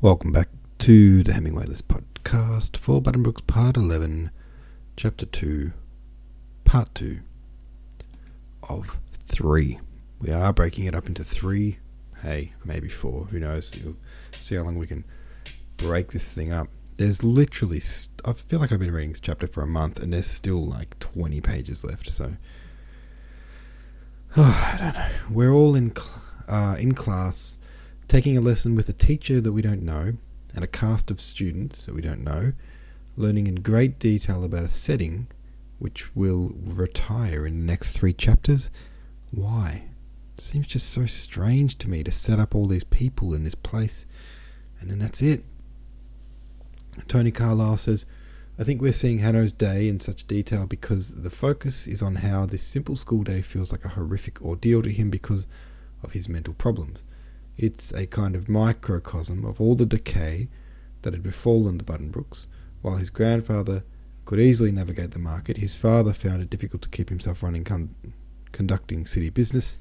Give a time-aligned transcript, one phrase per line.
[0.00, 4.30] Welcome back to the Hemingway List podcast for Buddenbrooks Part 11,
[4.96, 5.72] Chapter 2,
[6.62, 7.18] Part 2
[8.68, 9.80] of 3.
[10.20, 11.78] We are breaking it up into 3,
[12.22, 13.76] hey, maybe 4, who knows.
[13.76, 13.96] You'll
[14.30, 15.04] see how long we can
[15.76, 16.68] break this thing up.
[16.96, 20.12] There's literally, st- I feel like I've been reading this chapter for a month and
[20.12, 22.36] there's still like 20 pages left, so.
[24.36, 24.44] Oh,
[24.74, 25.08] I don't know.
[25.28, 27.58] We're all in, cl- uh, in class
[28.08, 30.14] taking a lesson with a teacher that we don't know
[30.54, 32.54] and a cast of students that we don't know,
[33.16, 35.28] learning in great detail about a setting
[35.78, 38.70] which will retire in the next three chapters.
[39.30, 39.84] Why?
[40.36, 43.54] It seems just so strange to me to set up all these people in this
[43.54, 44.06] place
[44.80, 45.44] and then that's it.
[47.06, 48.06] Tony Carlyle says,
[48.58, 52.46] I think we're seeing Hanno's day in such detail because the focus is on how
[52.46, 55.46] this simple school day feels like a horrific ordeal to him because
[56.02, 57.04] of his mental problems.
[57.58, 60.48] It's a kind of microcosm of all the decay
[61.02, 62.46] that had befallen the Buddenbrooks.
[62.82, 63.82] While his grandfather
[64.24, 67.96] could easily navigate the market, his father found it difficult to keep himself running con-
[68.52, 69.80] conducting city business.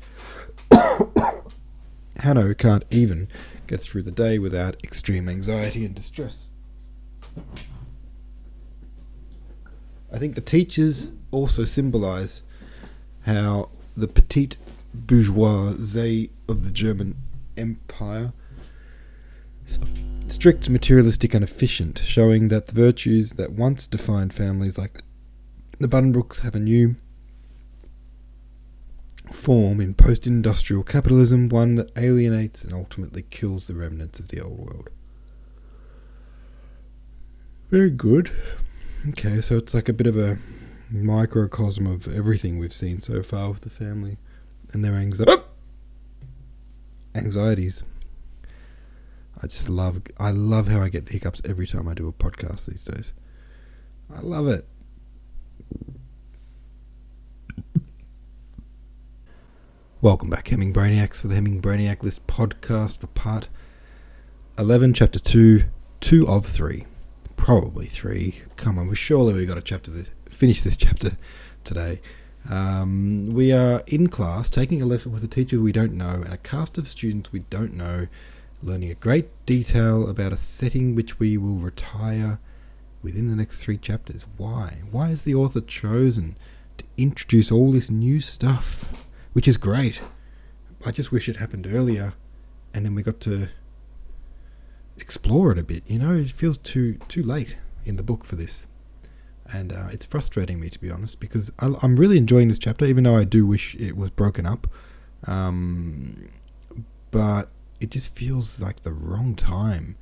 [2.17, 3.27] Hanno can't even
[3.67, 6.49] get through the day without extreme anxiety and distress.
[10.11, 12.41] I think the teachers also symbolize
[13.27, 14.57] how the petite
[14.95, 17.15] bourgeoisie of the German
[17.57, 18.33] Empire.
[20.27, 25.01] Strict, materialistic, and efficient, showing that the virtues that once defined families like
[25.79, 26.95] the Buddenbrooks have a new
[29.31, 34.41] form in post industrial capitalism, one that alienates and ultimately kills the remnants of the
[34.41, 34.89] old world.
[37.69, 38.31] Very good.
[39.09, 40.37] Okay, so it's like a bit of a
[40.89, 44.17] microcosm of everything we've seen so far with the family
[44.71, 45.46] and their anxiety oh!
[47.17, 47.83] Anxieties.
[49.41, 52.13] I just love I love how I get the hiccups every time I do a
[52.13, 53.13] podcast these days.
[54.13, 54.67] I love it.
[59.99, 63.49] Welcome back, Hemming Brainiacs, for the Hemming Brainiac List podcast for part
[64.59, 65.63] 11, chapter 2,
[66.01, 66.85] 2 of 3.
[67.35, 68.43] Probably 3.
[68.57, 71.17] Come on, we surely we got a chapter this, finish this chapter
[71.63, 71.99] today.
[72.49, 76.33] Um, we are in class taking a lesson with a teacher we don't know and
[76.33, 78.07] a cast of students we don't know,
[78.63, 82.39] learning a great detail about a setting which we will retire
[83.01, 84.25] within the next three chapters.
[84.37, 84.81] Why?
[84.91, 86.37] Why has the author chosen
[86.77, 89.05] to introduce all this new stuff?
[89.33, 90.01] Which is great.
[90.85, 92.13] I just wish it happened earlier
[92.73, 93.49] and then we got to
[94.97, 95.83] explore it a bit.
[95.85, 98.67] You know, it feels too too late in the book for this
[99.51, 102.85] and uh, it's frustrating me to be honest because I, am really enjoying this chapter,
[102.85, 104.67] even though I do wish it was broken up.
[105.25, 106.29] Um,
[107.11, 107.49] but
[107.79, 109.95] it just feels like the wrong time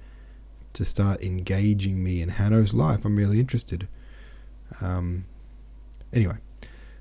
[0.73, 3.06] to start engaging me in Hanno's life.
[3.06, 3.88] I'm really interested.
[4.81, 5.25] Um,
[6.12, 6.38] anyway,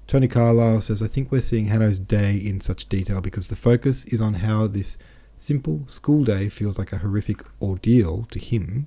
[0.06, 4.04] Tony Carlyle says, I think we're seeing Hanno's day in such detail because the focus
[4.06, 4.98] is on how this
[5.36, 8.86] simple school day feels like a horrific ordeal to him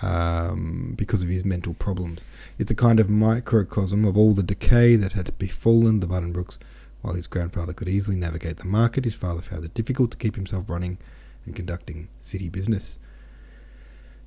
[0.00, 2.24] um, because of his mental problems.
[2.58, 6.58] It's a kind of microcosm of all the decay that had befallen the Buddenbrooks.
[7.02, 10.36] While his grandfather could easily navigate the market, his father found it difficult to keep
[10.36, 10.98] himself running
[11.44, 12.98] and conducting city business.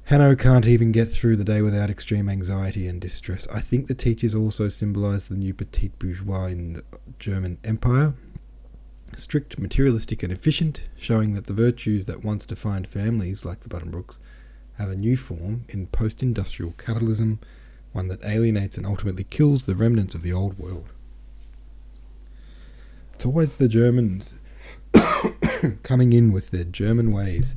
[0.06, 3.47] Hanno can't even get through the day without extreme anxiety and distress.
[3.47, 6.84] I think the teachers also symbolise the new petite bourgeois in the
[7.18, 8.14] German Empire.
[9.16, 14.20] Strict, materialistic, and efficient, showing that the virtues that once defined families like the Buddenbrooks
[14.78, 17.40] have a new form in post industrial capitalism,
[17.94, 20.88] one that alienates and ultimately kills the remnants of the old world.
[23.14, 24.35] It's always the Germans
[25.84, 27.56] coming in with their German ways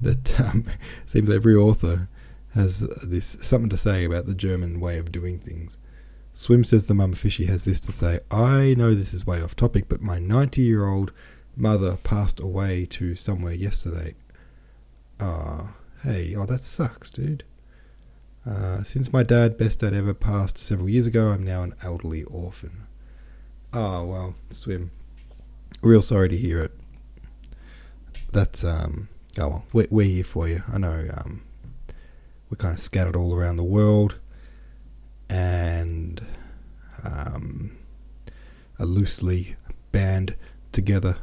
[0.00, 0.64] that um,
[1.06, 2.08] seems every author
[2.54, 5.78] has this something to say about the German way of doing things.
[6.34, 9.56] Swim says the mama fishy has this to say I know this is way off
[9.56, 11.12] topic, but my 90 year old
[11.56, 14.14] mother passed away to somewhere yesterday.
[15.20, 17.44] Ah, Hey, oh, that sucks, dude.
[18.44, 22.24] Uh, since my dad, best dad ever, passed several years ago, I'm now an elderly
[22.24, 22.88] orphan.
[23.72, 24.90] Oh, well, swim.
[25.80, 26.72] Real sorry to hear it.
[28.32, 30.64] That's, um, oh, well, we're, we're here for you.
[30.72, 31.44] I know, um,
[32.50, 34.16] we're kind of scattered all around the world
[35.30, 36.20] and,
[37.04, 37.76] um,
[38.76, 39.54] a loosely
[39.92, 40.34] band
[40.72, 41.18] together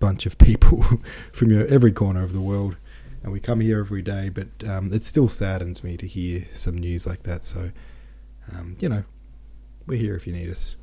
[0.00, 0.82] bunch of people
[1.32, 2.76] from your, every corner of the world
[3.24, 6.76] and we come here every day, but um, it still saddens me to hear some
[6.76, 7.42] news like that.
[7.42, 7.72] So,
[8.52, 9.04] um, you know,
[9.86, 10.76] we're here if you need us.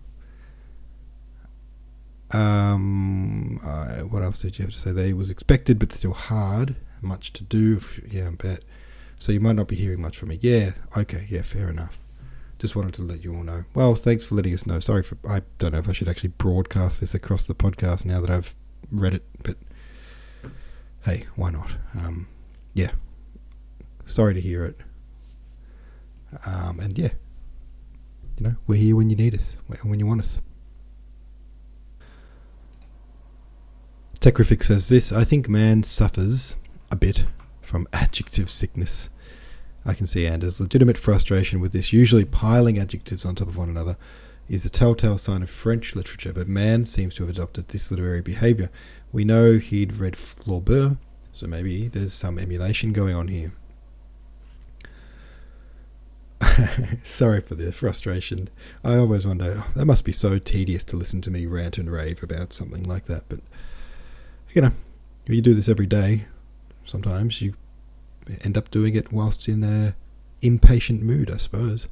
[2.31, 5.05] Um, uh, what else did you have to say there?
[5.05, 6.75] It was expected, but still hard.
[6.99, 7.79] Much to do.
[8.09, 8.63] Yeah, I bet.
[9.19, 10.39] So you might not be hearing much from me.
[10.41, 11.99] Yeah, okay, yeah, fair enough.
[12.57, 13.65] Just wanted to let you all know.
[13.75, 14.79] Well, thanks for letting us know.
[14.79, 15.17] Sorry for.
[15.29, 18.55] I don't know if I should actually broadcast this across the podcast now that I've
[18.91, 19.57] read it, but
[21.05, 21.71] hey, why not?
[21.97, 22.27] Um,
[22.73, 22.91] yeah.
[24.05, 24.77] Sorry to hear it.
[26.45, 27.11] Um, and yeah,
[28.37, 30.39] you know, we're here when you need us, when you want us.
[34.19, 36.55] Techrific says this I think Mann suffers
[36.91, 37.25] a bit
[37.61, 39.09] from adjective sickness.
[39.83, 43.69] I can see Anders' legitimate frustration with this, usually piling adjectives on top of one
[43.69, 43.97] another,
[44.49, 48.21] is a telltale sign of French literature, but Mann seems to have adopted this literary
[48.21, 48.69] behaviour.
[49.11, 50.97] We know he'd read Flaubert,
[51.31, 53.53] so maybe there's some emulation going on here.
[57.03, 58.49] Sorry for the frustration.
[58.83, 61.91] I always wonder, oh, that must be so tedious to listen to me rant and
[61.91, 63.39] rave about something like that, but
[64.53, 64.71] you know,
[65.27, 66.25] you do this every day.
[66.83, 67.53] Sometimes you
[68.43, 69.95] end up doing it whilst in a
[70.41, 71.87] impatient mood, I suppose.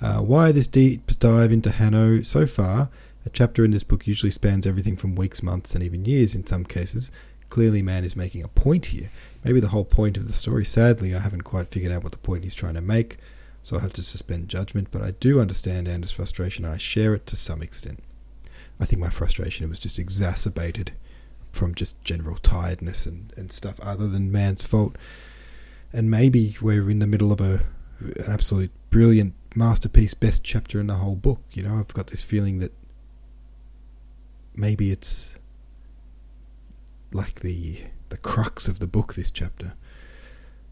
[0.00, 2.22] Uh, why this deep dive into Hanno?
[2.22, 2.88] So far,
[3.26, 6.46] a chapter in this book usually spans everything from weeks, months, and even years in
[6.46, 7.10] some cases.
[7.50, 9.10] Clearly, Mann is making a point here.
[9.42, 10.64] Maybe the whole point of the story.
[10.64, 13.16] Sadly, I haven't quite figured out what the point he's trying to make,
[13.62, 17.14] so I have to suspend judgment, but I do understand Anders' frustration and I share
[17.14, 18.02] it to some extent.
[18.80, 20.92] I think my frustration was just exacerbated
[21.50, 24.96] from just general tiredness and, and stuff other than Mann's fault.
[25.92, 27.64] And maybe we're in the middle of a
[28.00, 31.42] an absolute brilliant masterpiece, best chapter in the whole book.
[31.52, 32.72] You know, I've got this feeling that
[34.54, 35.36] maybe it's
[37.12, 39.74] like the the crux of the book, this chapter.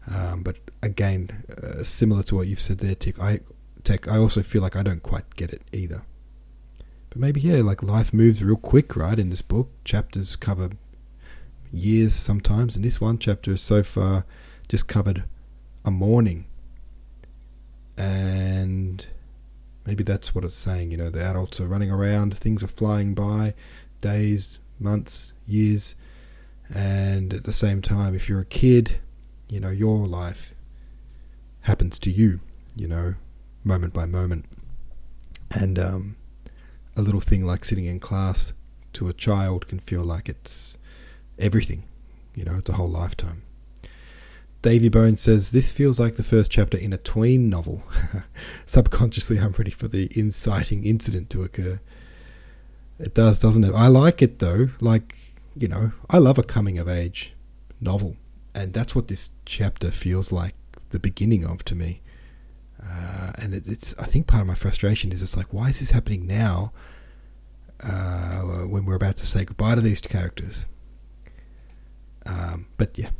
[0.09, 3.41] Um, but again, uh, similar to what you've said there, Tick, I
[3.83, 6.03] Tech, I also feel like I don't quite get it either.
[7.09, 9.17] But maybe, yeah, like life moves real quick, right?
[9.17, 10.71] In this book, chapters cover
[11.71, 14.25] years sometimes, and this one chapter is so far
[14.67, 15.23] just covered
[15.85, 16.47] a morning.
[17.97, 19.05] And
[19.85, 23.13] maybe that's what it's saying, you know, the adults are running around, things are flying
[23.13, 23.53] by,
[24.01, 25.95] days, months, years,
[26.73, 28.99] and at the same time, if you're a kid,
[29.49, 30.53] you know, your life
[31.61, 32.41] happens to you,
[32.75, 33.15] you know,
[33.63, 34.45] moment by moment.
[35.51, 36.15] And um,
[36.95, 38.53] a little thing like sitting in class
[38.93, 40.77] to a child can feel like it's
[41.39, 41.83] everything.
[42.35, 43.43] You know, it's a whole lifetime.
[44.67, 47.83] Davy Bones says, This feels like the first chapter in a tween novel.
[48.65, 51.79] Subconsciously, I'm ready for the inciting incident to occur.
[52.99, 53.73] It does, doesn't it?
[53.73, 54.67] I like it though.
[54.81, 55.15] Like,
[55.55, 57.33] you know, I love a coming of age
[57.79, 58.17] novel.
[58.53, 60.55] And that's what this chapter feels like
[60.89, 62.01] the beginning of to me.
[62.83, 65.79] Uh, and it, it's, I think part of my frustration is it's like, why is
[65.79, 66.73] this happening now
[67.81, 70.65] uh, when we're about to say goodbye to these characters?
[72.25, 73.11] Um, but yeah,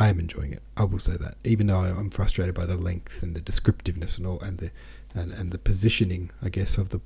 [0.00, 0.62] I am enjoying it.
[0.78, 4.26] I will say that, even though I'm frustrated by the length and the descriptiveness and
[4.26, 4.70] all, and the
[5.14, 7.00] and, and the positioning, I guess, of the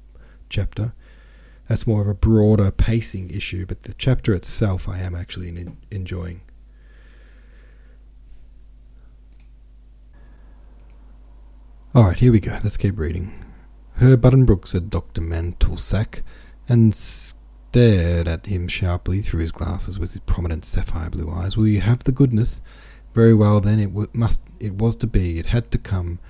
[0.49, 0.94] chapter.
[1.69, 5.79] That's more of a broader pacing issue, but the chapter itself, I am actually in,
[5.91, 6.43] enjoying.
[11.94, 12.58] All right, here we go.
[12.62, 13.44] Let's keep reading.
[13.97, 15.20] Herr Buddenbrook said Dr.
[15.20, 16.23] Mantelsack,
[16.69, 16.94] and
[17.75, 21.56] stared at him sharply through his glasses with his prominent sapphire blue eyes.
[21.56, 22.61] Will you have the goodness?
[23.14, 24.43] Very well, then it w- must.
[24.61, 25.40] It was to be.
[25.40, 26.21] It had to come.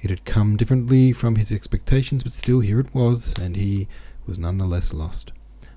[0.00, 3.88] It had come differently from his expectations, but still here it was, and he
[4.24, 5.32] was none the less lost.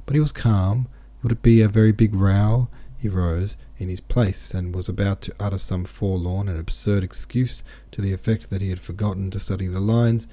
[0.05, 0.87] But he was calm.
[1.23, 2.67] Would it be a very big row?
[2.95, 7.63] He rose in his place and was about to utter some forlorn and absurd excuse
[7.91, 10.27] to the effect that he had forgotten to study the lines,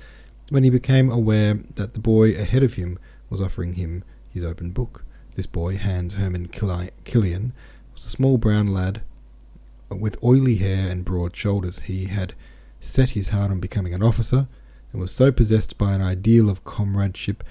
[0.50, 2.98] when he became aware that the boy ahead of him
[3.30, 4.04] was offering him
[4.38, 5.04] his open book.
[5.34, 7.52] This boy, Hans Hermann Killian,
[7.92, 9.02] was a small brown lad
[9.90, 11.80] with oily hair and broad shoulders.
[11.80, 12.34] He had
[12.80, 14.46] set his heart on becoming an officer
[14.92, 17.42] and was so possessed by an ideal of comradeship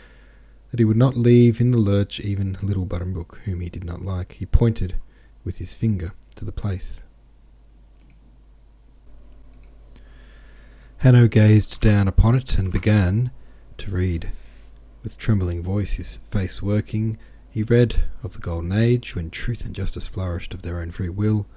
[0.71, 4.01] that he would not leave in the lurch even little Buddenbrook, whom he did not
[4.01, 4.33] like.
[4.33, 4.95] He pointed
[5.43, 7.03] with his finger to the place.
[10.99, 13.31] Hanno gazed down upon it and began
[13.77, 14.31] to read.
[15.07, 17.17] With trembling voice, his face working,
[17.49, 21.07] he read of the Golden Age, when truth and justice flourished of their own free
[21.07, 21.47] will,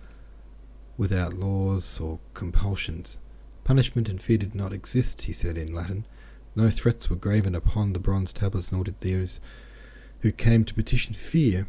[0.97, 3.19] without laws or compulsions.
[3.65, 6.07] Punishment and fear did not exist, he said in Latin.
[6.55, 9.41] No threats were graven upon the bronze tablets, nor did those
[10.21, 11.67] who came to petition fear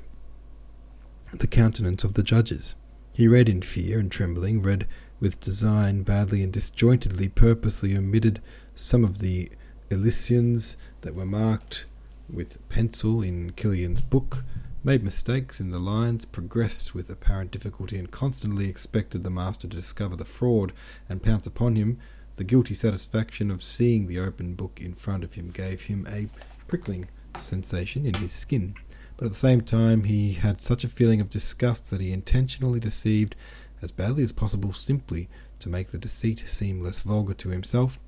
[1.33, 2.75] the countenance of the judges.
[3.15, 4.85] He read in fear and trembling, read
[5.19, 8.39] with design, badly and disjointedly, purposely omitted
[8.75, 9.49] some of the
[9.91, 11.85] elisions that were marked
[12.29, 14.43] with pencil in Killian's book,
[14.83, 19.75] made mistakes in the lines, progressed with apparent difficulty, and constantly expected the master to
[19.75, 20.73] discover the fraud
[21.09, 21.99] and pounce upon him,
[22.37, 26.27] the guilty satisfaction of seeing the open book in front of him gave him a
[26.67, 27.07] prickling
[27.37, 28.73] sensation in his skin.
[29.17, 32.79] But at the same time, he had such a feeling of disgust that he intentionally
[32.79, 33.35] deceived
[33.81, 35.29] as badly as possible simply
[35.59, 37.99] to make the deceit seem less vulgar to himself.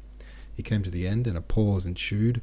[0.55, 2.41] He came to the end, and a pause ensued,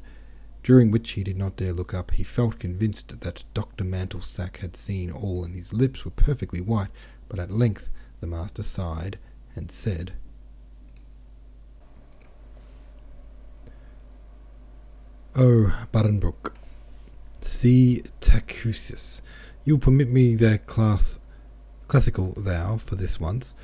[0.63, 2.11] during which he did not dare look up.
[2.11, 3.83] He felt convinced that Dr.
[3.83, 6.89] Mantelsack had seen all, and his lips were perfectly white,
[7.29, 7.89] but at length
[8.19, 9.17] the master sighed
[9.55, 10.13] and said,
[15.33, 16.53] Oh, Buddenbrook,
[17.39, 19.21] si tacuisses,
[19.63, 21.19] you'll permit me the class
[21.87, 23.55] classical thou for this once.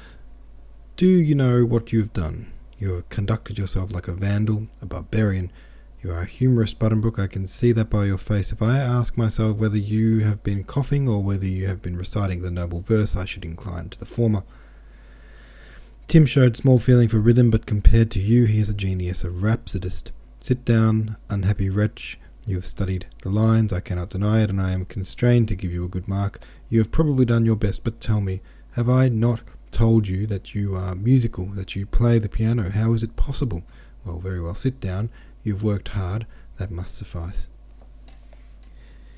[0.96, 2.52] Do you know what you have done?
[2.78, 5.52] You have conducted yourself like a vandal, a barbarian,
[6.04, 7.22] you are a humorous, Buddenbrook.
[7.22, 8.52] I can see that by your face.
[8.52, 12.42] If I ask myself whether you have been coughing or whether you have been reciting
[12.42, 14.44] the noble verse, I should incline to the former.
[16.08, 19.32] Tim showed small feeling for rhythm, but compared to you, he is a genius, a
[19.32, 20.12] rhapsodist.
[20.40, 22.20] Sit down, unhappy wretch.
[22.46, 25.74] You have studied the lines, I cannot deny it, and I am constrained to give
[25.74, 26.40] you a good mark.
[26.70, 28.42] You have probably done your best, but tell me,
[28.74, 32.70] have I not told you that you are musical, that you play the piano?
[32.72, 33.64] How is it possible?
[34.04, 35.10] Well, very well, sit down.
[35.44, 36.26] You've worked hard,
[36.58, 37.48] that must suffice.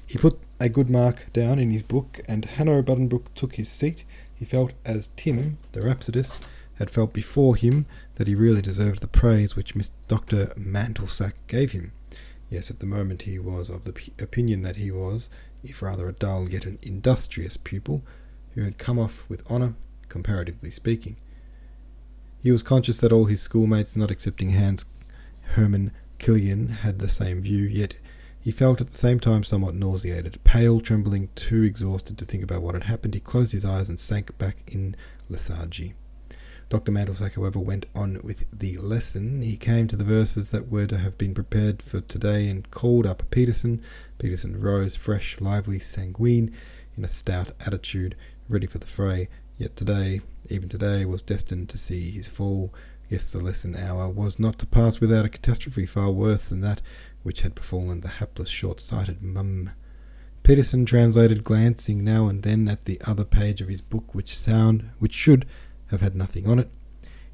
[0.06, 4.04] He put a good mark down in his book, and Hanno Buddenbrook took his seat.
[4.34, 6.40] He felt as Tim, the rhapsodist,
[6.76, 10.48] had felt before him that he really deserved the praise which Miss Dr.
[10.58, 11.92] Mantelsack gave him.
[12.50, 15.30] Yes, at the moment he was of the p- opinion that he was,
[15.64, 18.02] if rather a dull yet an industrious pupil,
[18.56, 19.76] who had come off with honour,
[20.10, 21.18] comparatively speaking.
[22.42, 24.86] He was conscious that all his schoolmates, not excepting Hans
[25.54, 27.96] Hermann Killian had the same view, yet
[28.40, 30.44] he felt at the same time somewhat nauseated.
[30.44, 34.00] Pale, trembling, too exhausted to think about what had happened, he closed his eyes and
[34.00, 34.96] sank back in
[35.28, 35.94] lethargy.
[36.70, 36.92] Dr.
[36.92, 39.42] Mantelsack, however, went on with the lesson.
[39.42, 43.08] He came to the verses that were to have been prepared for today and called
[43.08, 43.82] up Peterson.
[44.20, 46.56] Peterson rose, fresh, lively, sanguine,
[46.96, 48.16] in a stout attitude,
[48.48, 49.30] ready for the fray.
[49.60, 52.74] Yet today, even today, was destined to see his fall.
[53.10, 56.80] Yes, the lesson hour was not to pass without a catastrophe far worse than that
[57.24, 59.72] which had befallen the hapless short sighted mum.
[60.44, 64.92] Peterson translated, glancing now and then at the other page of his book, which sound
[64.98, 65.46] which should
[65.88, 66.70] have had nothing on it.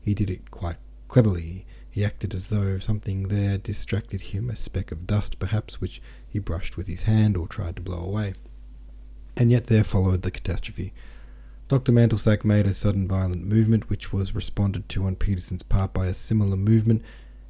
[0.02, 0.78] He did it quite
[1.08, 1.68] cleverly.
[1.92, 6.40] He acted as though something there distracted him, a speck of dust perhaps, which he
[6.40, 8.34] brushed with his hand or tried to blow away.
[9.38, 10.92] And yet there followed the catastrophe.
[11.68, 11.92] Dr.
[11.92, 16.14] Mantelsack made a sudden violent movement, which was responded to on Peterson's part by a
[16.14, 17.02] similar movement,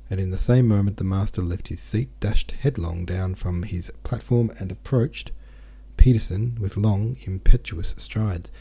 [0.09, 3.91] and in the same moment the master left his seat, dashed headlong down from his
[4.03, 5.31] platform, and approached
[5.97, 8.51] Peterson with long, impetuous strides.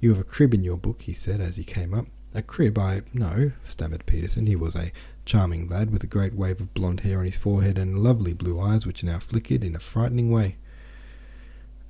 [0.00, 2.06] You have a crib in your book, he said as he came up.
[2.34, 4.46] A crib, I know, stammered Peterson.
[4.46, 4.92] He was a
[5.26, 8.58] charming lad with a great wave of blond hair on his forehead and lovely blue
[8.58, 10.56] eyes which now flickered in a frightening way.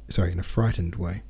[0.08, 1.22] Sorry, in a frightened way.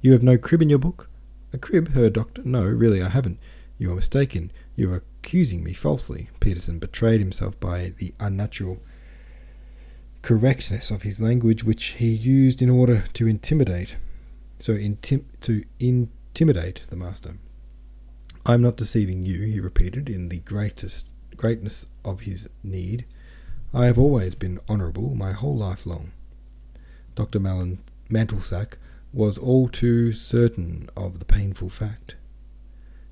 [0.00, 1.10] You have no crib in your book?
[1.52, 2.42] A crib, her doctor?
[2.44, 3.38] No, really, I haven't.
[3.76, 4.50] You are mistaken.
[4.76, 6.30] You are accusing me falsely.
[6.40, 8.78] Peterson betrayed himself by the unnatural
[10.22, 13.96] correctness of his language, which he used in order to intimidate.
[14.58, 17.36] So, intim- to intimidate the master.
[18.46, 23.06] I am not deceiving you, he repeated, in the greatest greatness of his need.
[23.72, 26.12] I have always been honourable my whole life long.
[27.14, 27.38] Dr.
[27.38, 27.78] Malin
[28.10, 28.74] Mantelsack
[29.12, 32.14] was all too certain of the painful fact.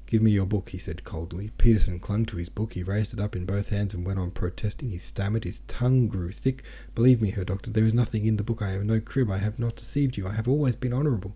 [0.07, 1.51] Give me your book, he said coldly.
[1.59, 2.73] Peterson clung to his book.
[2.73, 4.91] He raised it up in both hands and went on protesting.
[4.91, 5.45] He stammered.
[5.45, 6.65] His tongue grew thick.
[6.95, 8.63] Believe me, Herr Doctor, there is nothing in the book.
[8.63, 9.31] I have no crib.
[9.31, 10.27] I have not deceived you.
[10.27, 11.35] I have always been honourable.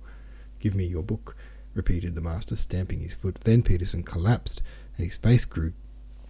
[0.59, 1.37] Give me your book,
[1.75, 3.41] repeated the master, stamping his foot.
[3.43, 4.63] Then Peterson collapsed,
[4.97, 5.75] and his face grew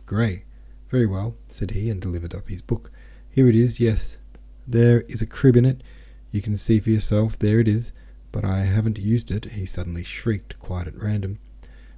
[0.05, 0.45] grey.
[0.89, 2.91] Very well, said he, and delivered up his book.
[3.31, 4.17] Here it is, yes.
[4.67, 5.83] There is a crib in it.
[6.33, 7.39] You can see for yourself.
[7.39, 7.93] There it is
[8.33, 11.39] but I haven't used it, he suddenly shrieked quite at random.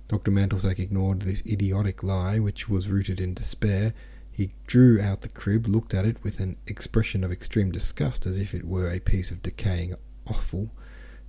[0.09, 0.31] Dr.
[0.31, 3.95] Mantelsack ignored this idiotic lie, which was rooted in despair.
[4.31, 8.37] He drew out the crib, looked at it with an expression of extreme disgust, as
[8.37, 9.95] if it were a piece of decaying
[10.27, 10.71] offal,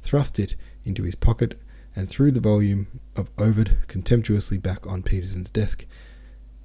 [0.01, 1.57] thrust it into his pocket,
[1.95, 5.85] and threw the volume of Ovid contemptuously back on Peterson's desk.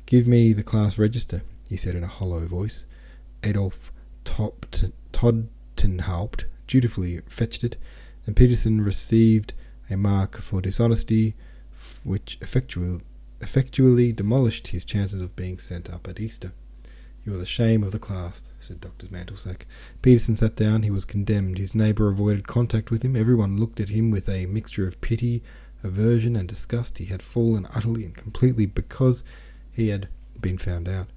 [0.07, 2.87] Give me the class register, he said in a hollow voice.
[3.45, 3.93] Adolf
[4.25, 7.77] Todtenhaupt dutifully fetched it,
[8.31, 9.55] and Peterson received
[9.91, 11.35] a mark for dishonesty,
[12.05, 13.01] which effectually,
[13.41, 16.53] effectually demolished his chances of being sent up at Easter.
[17.25, 19.09] You are the shame of the class, said Dr.
[19.09, 19.63] Mantelsack.
[20.01, 20.85] Peterson sat down.
[20.85, 21.59] He was condemned.
[21.59, 23.17] His neighbour avoided contact with him.
[23.17, 25.43] Everyone looked at him with a mixture of pity,
[25.83, 26.99] aversion, and disgust.
[26.99, 29.25] He had fallen utterly and completely because
[29.73, 30.09] he had
[30.41, 31.09] been found out.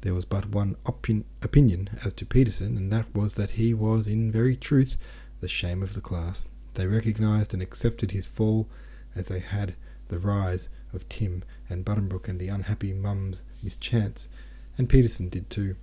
[0.00, 4.06] There was but one opin- opinion as to Peterson, and that was that he was,
[4.06, 4.96] in very truth,
[5.42, 6.48] the shame of the class.
[6.74, 8.68] They recognized and accepted his fall
[9.14, 9.74] as they had
[10.08, 14.28] the rise of Tim and Buddenbrook and the unhappy mum's mischance
[14.78, 15.76] and Peterson did too.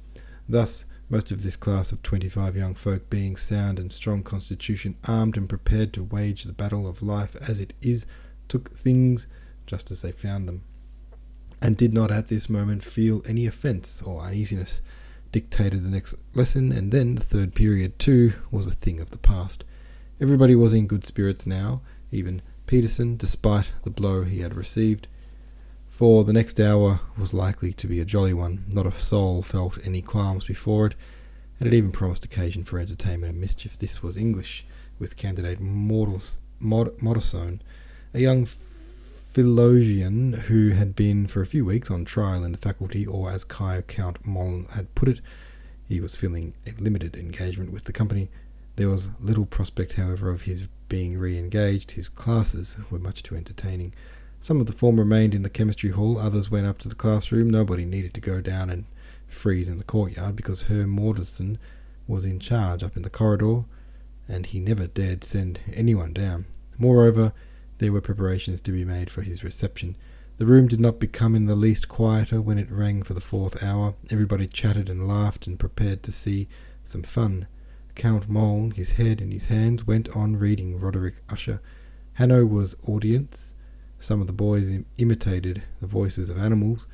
[0.47, 4.95] Thus, most of this class of twenty five young folk, being sound and strong constitution,
[5.07, 8.05] armed and prepared to wage the battle of life as it is,
[8.47, 9.27] took things
[9.65, 10.63] just as they found them,
[11.61, 14.81] and did not at this moment feel any offence or uneasiness.
[15.31, 19.17] Dictated the next lesson, and then the third period, too, was a thing of the
[19.17, 19.63] past.
[20.21, 25.07] Everybody was in good spirits now, even Peterson, despite the blow he had received
[25.99, 28.63] for the next hour was likely to be a jolly one.
[28.69, 30.95] Not a soul felt any qualms before it,
[31.59, 33.77] and it even promised occasion for entertainment and mischief.
[33.77, 34.65] This was English,
[34.97, 42.05] with candidate Mortals, Mod, a young philologian who had been for a few weeks on
[42.05, 45.19] trial in the faculty, or as Kai Count Mölln had put it,
[45.89, 48.29] he was filling a limited engagement with the company.
[48.79, 51.91] There was little prospect, however, of his being re engaged.
[51.91, 53.93] His classes were much too entertaining.
[54.39, 57.49] Some of the form remained in the chemistry hall, others went up to the classroom.
[57.49, 58.85] Nobody needed to go down and
[59.27, 61.57] freeze in the courtyard because Herr Modersohn
[62.07, 63.65] was in charge up in the corridor,
[64.29, 66.45] and he never dared send anyone down.
[66.77, 67.33] Moreover,
[67.79, 69.97] there were preparations to be made for his reception.
[70.37, 73.61] The room did not become in the least quieter when it rang for the fourth
[73.61, 73.95] hour.
[74.09, 76.47] Everybody chatted and laughed and prepared to see
[76.85, 77.45] some fun.
[77.99, 81.59] Count Mölln, his head in his hands, went on reading Roderick Usher.
[82.13, 83.53] Hanno was audience.
[83.99, 86.87] Some of the boys Im- imitated the voices of animals.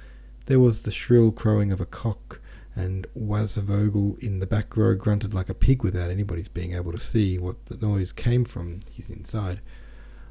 [0.47, 2.41] There was the shrill crowing of a cock,
[2.75, 6.97] and Wasservogel in the back row grunted like a pig without anybody's being able to
[6.97, 9.61] see what the noise came from his inside.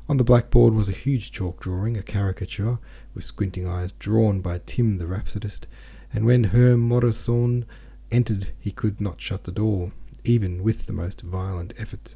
[0.08, 2.80] On the blackboard was a huge chalk drawing, a caricature,
[3.14, 5.68] with squinting eyes, drawn by Tim the rhapsodist,
[6.12, 7.64] and when Herr Modersohn
[8.10, 9.92] entered he could not shut the door,
[10.24, 12.14] even with the most violent efforts,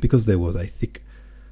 [0.00, 1.02] because there was a thick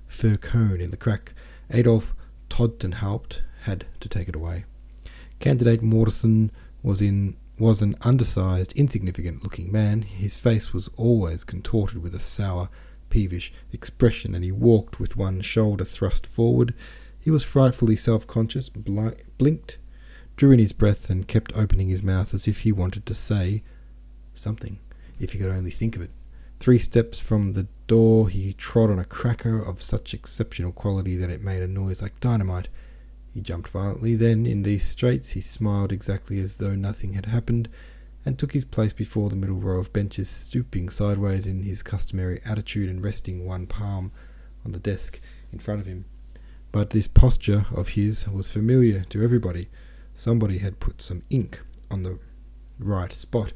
[0.06, 1.34] fir cone in the crack,
[1.70, 2.14] Adolf
[2.48, 4.64] Todtenhaupt had to take it away.
[5.40, 6.50] Candidate Modersohn
[6.82, 10.02] was in was an undersized, insignificant-looking man.
[10.02, 12.68] His face was always contorted with a sour,
[13.08, 16.74] peevish expression, and he walked with one shoulder thrust forward.
[17.18, 19.78] He was frightfully self-conscious, bl- blinked,
[20.36, 23.62] drew in his breath, and kept opening his mouth as if he wanted to say
[24.34, 24.78] something,
[25.18, 26.10] if he could only think of it.
[26.58, 31.30] Three steps from the door, he trod on a cracker of such exceptional quality that
[31.30, 32.68] it made a noise like dynamite.
[33.34, 34.14] He jumped violently.
[34.14, 37.68] Then, in these straits, he smiled exactly as though nothing had happened,
[38.24, 42.40] and took his place before the middle row of benches, stooping sideways in his customary
[42.44, 44.10] attitude and resting one palm
[44.64, 45.20] on the desk
[45.52, 46.06] in front of him.
[46.72, 49.68] But this posture of his was familiar to everybody.
[50.14, 52.18] Somebody had put some ink on the
[52.78, 53.52] right spot,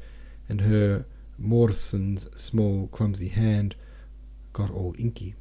[0.47, 1.05] and Herr
[1.41, 3.75] Modersohn's small, clumsy hand
[4.53, 5.35] got all inky.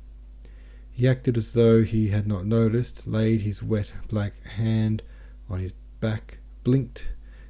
[0.91, 5.03] He acted as though he had not noticed, laid his wet black hand
[5.49, 7.09] on his back, blinked,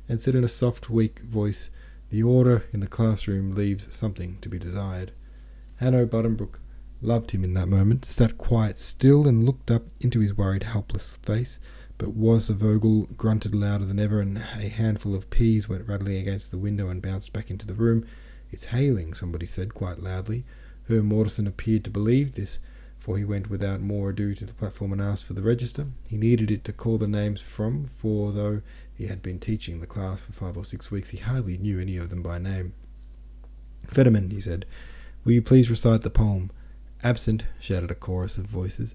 [0.08, 1.70] and said in a soft, weak voice,
[2.10, 5.12] The order in the classroom leaves something to be desired.
[5.76, 6.60] Hanno Buddenbrook
[7.02, 11.16] loved him in that moment, sat quite still and looked up into his worried, helpless
[11.16, 11.58] face.
[11.98, 16.16] But was a Wasservogel grunted louder than ever, and a handful of peas went rattling
[16.16, 18.06] against the window and bounced back into the room.
[18.50, 20.44] It's hailing, somebody said quite loudly.
[20.88, 22.58] Herr Modersohn appeared to believe this,
[22.98, 25.86] for he went without more ado to the platform and asked for the register.
[26.08, 29.86] He needed it to call the names from, for though he had been teaching the
[29.86, 32.74] class for five or six weeks, he hardly knew any of them by name.
[33.86, 34.66] Fetterman, he said,
[35.24, 36.50] will you please recite the poem?
[37.02, 38.94] Absent, shouted a chorus of voices,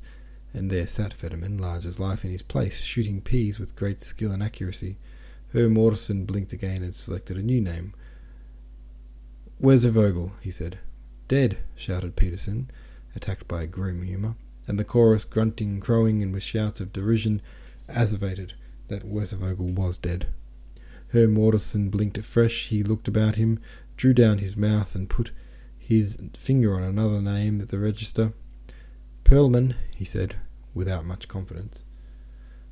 [0.54, 4.32] and there sat Fetterman, large as life, in his place, shooting peas with great skill
[4.32, 4.98] and accuracy.
[5.54, 7.94] Herr Modersohn blinked again and selected a new name.
[9.62, 10.32] Wasservogel?
[10.42, 10.80] he said.
[11.28, 12.70] Dead, shouted Peterson,
[13.16, 14.36] attacked by grim humour,
[14.68, 17.42] and the chorus, grunting, crowing, and with shouts of derision,
[17.88, 18.54] asseverated
[18.90, 20.28] that Wasservogel was dead.
[21.12, 22.68] Herr Modersohn blinked afresh.
[22.68, 23.60] He looked about him,
[23.96, 25.32] drew down his mouth, and put
[25.78, 28.34] his finger on another name at the register.
[29.24, 30.36] Perlman, he said,
[30.74, 31.86] without much confidence.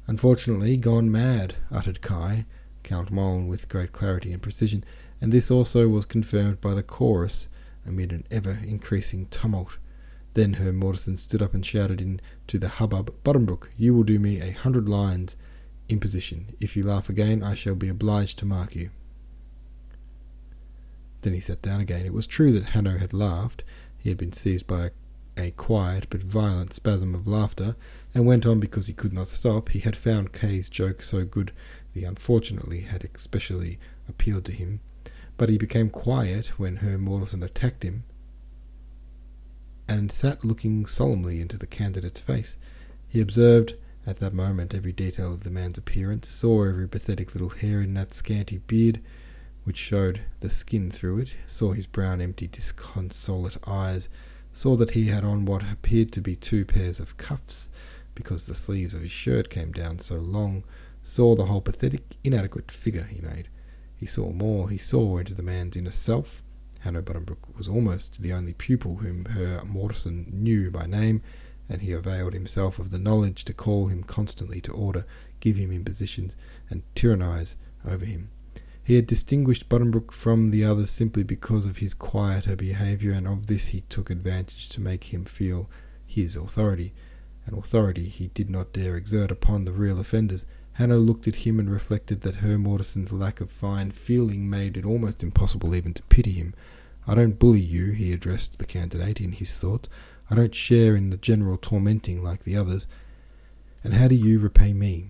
[0.08, 2.46] Unfortunately, gone mad, uttered Kai,
[2.84, 4.84] Count Mölln, with great clarity and precision
[5.24, 7.48] and this also was confirmed by the chorus
[7.86, 9.78] amid an ever increasing tumult.
[10.34, 14.42] Then Herr Modersohn stood up and shouted into the hubbub, Buddenbrook, you will do me
[14.42, 15.38] a hundred lines
[15.88, 16.58] in position.
[16.60, 18.90] If you laugh again, I shall be obliged to mark you.
[21.22, 22.06] Then he sat down again.
[22.06, 23.64] It was true that Hanno had laughed.
[23.98, 24.88] He had been seized by
[25.38, 27.78] a, a quiet but violent spasm of laughter,
[28.14, 29.70] and went on because he could not stop.
[29.70, 31.54] He had found Kai's joke so good
[31.94, 34.82] that unfortunately had especially appealed to him.
[35.38, 38.04] But he became quiet when Herr Modersohn attacked him,
[39.88, 42.58] and sat looking solemnly into the candidate's face.
[43.08, 43.74] He observed
[44.06, 47.93] at that moment every detail of the man's appearance, saw every pathetic little hair in
[47.93, 49.00] that scanty beard,
[49.63, 54.10] which showed the skin through it, saw his brown, empty, disconsolate eyes,
[54.52, 57.69] saw that he had on what appeared to be two pairs of cuffs,
[58.13, 60.63] because the sleeves of his shirt came down so long,
[61.02, 63.48] saw the whole pathetic, inadequate figure he made.
[64.04, 64.70] He saw more.
[64.70, 66.44] He saw into the man's inner self.
[66.82, 71.22] Hanno Buddenbrook was almost the only pupil whom Herr Modersohn knew by name,
[71.70, 75.06] and he availed himself of the knowledge to call him constantly to order,
[75.39, 76.36] give him impositions,
[76.70, 77.56] and tyrannize
[77.88, 78.30] over him.
[78.84, 83.48] He had distinguished Buddenbrook from the others simply because of his quieter behaviour, and of
[83.48, 85.70] this he took advantage to make him feel
[86.06, 86.94] his authority,
[87.46, 90.46] an authority he did not dare exert upon the real offenders.
[90.74, 94.86] Hanno looked at him and reflected that Herr Modersohn's lack of fine feeling made it
[94.86, 96.56] almost impossible even to pity him.
[97.08, 99.90] I don't bully you, he addressed the candidate in his thoughts.
[100.30, 102.88] I don't share in the general tormenting like the others.
[103.84, 105.10] And how do you repay me?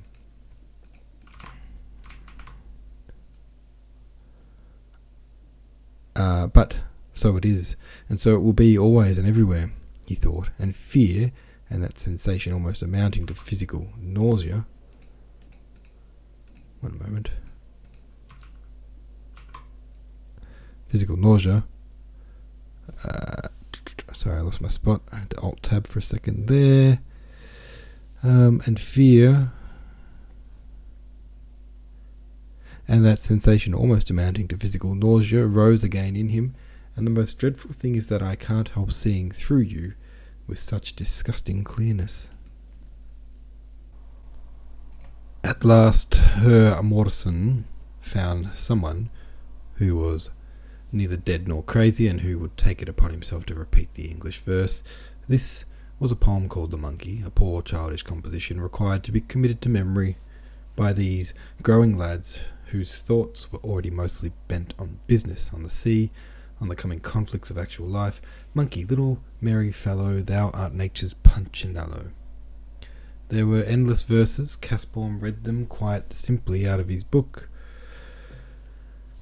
[6.16, 6.76] Uh, but
[7.14, 7.76] so it is,
[8.10, 9.72] and so it will be always and everywhere,
[10.06, 11.32] he thought, and fear,
[11.70, 14.66] and that sensation almost amounting to physical nausea.
[16.84, 17.30] One moment.
[20.88, 21.64] Physical nausea.
[23.06, 23.48] Uh,
[24.12, 25.02] sorry, I lost my spot.
[25.10, 27.00] I had to alt tab for a second there.
[28.22, 29.54] Um, and fear
[32.86, 36.54] and that sensation almost amounting to physical nausea rose again in him,
[36.98, 39.94] and the most dreadful thing is that I can't help seeing through you
[40.48, 42.30] with such disgusting clearness.
[45.46, 47.66] At last, Herr Modersohn
[48.00, 49.10] found someone
[49.74, 50.30] who was
[50.90, 54.40] neither dead nor crazy and who would take it upon himself to repeat the English
[54.40, 54.84] verse.
[55.28, 55.66] This
[56.00, 59.70] was a poem called The Monkey, a poor childish composition required to be committed to
[59.70, 60.16] memory
[60.78, 66.10] by these growing lads whose thoughts were already mostly bent on business, on the sea,
[66.62, 68.22] on the coming conflicts of actual life.
[68.54, 72.12] Monkey, little merry fellow, thou art nature's punch and punchinello.
[73.30, 74.56] There were endless verses.
[74.56, 77.50] Casaubon read them quite simply out of his book.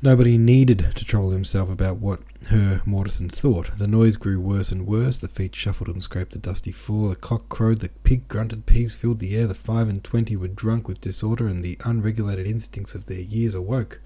[0.01, 3.77] Nobody needed to trouble himself about what Herr Modersohn thought.
[3.77, 5.19] The noise grew worse and worse.
[5.19, 7.09] The feet shuffled and scraped the dusty floor.
[7.09, 7.81] The cock crowed.
[7.81, 8.65] The pig grunted.
[8.65, 9.45] Pigs filled the air.
[9.45, 13.53] The five and twenty were drunk with disorder, and the unregulated instincts of their years
[13.53, 14.01] awoke.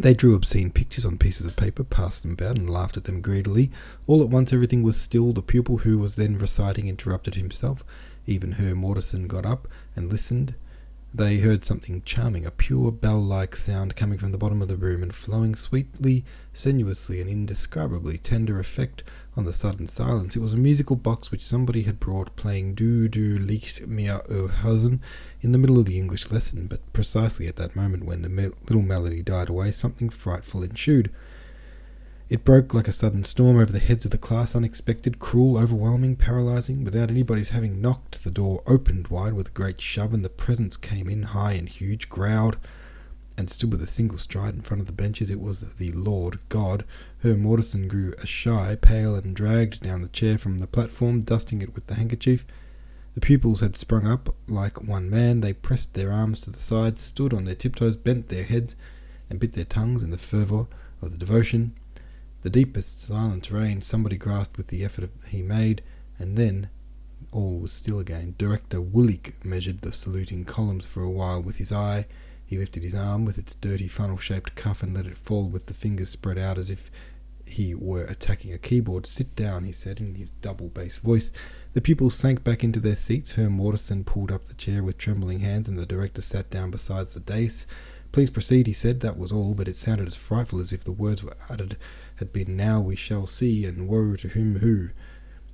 [0.00, 3.20] They drew obscene pictures on pieces of paper, passed them about, and laughed at them
[3.20, 3.70] greedily.
[4.08, 5.32] All at once everything was still.
[5.32, 7.84] The pupil who was then reciting interrupted himself.
[8.26, 10.54] Even Herr Modersohn got up and listened.
[11.12, 14.76] They heard something charming, a pure bell like sound coming from the bottom of the
[14.76, 19.02] room and flowing sweetly, sinuously, and indescribably tender effect
[19.36, 20.36] on the sudden silence.
[20.36, 24.22] It was a musical box which somebody had brought playing Du du liegst mir
[24.62, 25.00] Hausen
[25.40, 28.50] in the middle of the English lesson, but precisely at that moment when the me-
[28.68, 31.10] little melody died away, something frightful ensued.
[32.30, 36.14] It broke like a sudden storm over the heads of the class, unexpected, cruel, overwhelming,
[36.14, 36.84] paralyzing.
[36.84, 40.76] Without anybody's having knocked, the door opened wide with a great shove, and the presence
[40.76, 42.56] came in high and huge, growled,
[43.36, 45.28] and stood with a single stride in front of the benches.
[45.28, 46.84] It was the Lord God.
[47.24, 51.74] Herr Modersohn grew shy, pale, and dragged down the chair from the platform, dusting it
[51.74, 52.46] with the handkerchief.
[53.14, 55.40] The pupils had sprung up like one man.
[55.40, 58.76] They pressed their arms to the sides, stood on their tiptoes, bent their heads,
[59.28, 60.68] and bit their tongues in the fervour
[61.02, 61.74] of the devotion.
[62.42, 63.84] The deepest silence reigned.
[63.84, 65.82] Somebody grasped with the effort he made,
[66.18, 66.70] and then
[67.32, 68.34] all was still again.
[68.38, 72.06] Director Wulicke measured the saluting columns for a while with his eye.
[72.46, 75.66] He lifted his arm with its dirty funnel shaped cuff and let it fall with
[75.66, 76.90] the fingers spread out as if
[77.44, 79.06] he were attacking a keyboard.
[79.06, 81.30] Sit down, he said in his double bass voice.
[81.74, 83.32] The pupils sank back into their seats.
[83.32, 87.06] Herr Modersohn pulled up the chair with trembling hands, and the director sat down beside
[87.08, 87.66] the dais.
[88.12, 89.00] Please proceed, he said.
[89.00, 91.76] That was all, but it sounded as frightful as if the words were uttered
[92.20, 94.90] had been now we shall see, and woe to whom who.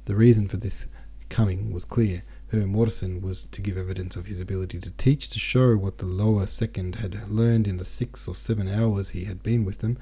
[0.05, 0.88] The reason for this
[1.31, 2.22] coming was clear.
[2.52, 6.07] Herr Modersohn was to give evidence of his ability to teach, to show what the
[6.07, 9.98] lower second had learned in the six or seven hours he had been with them.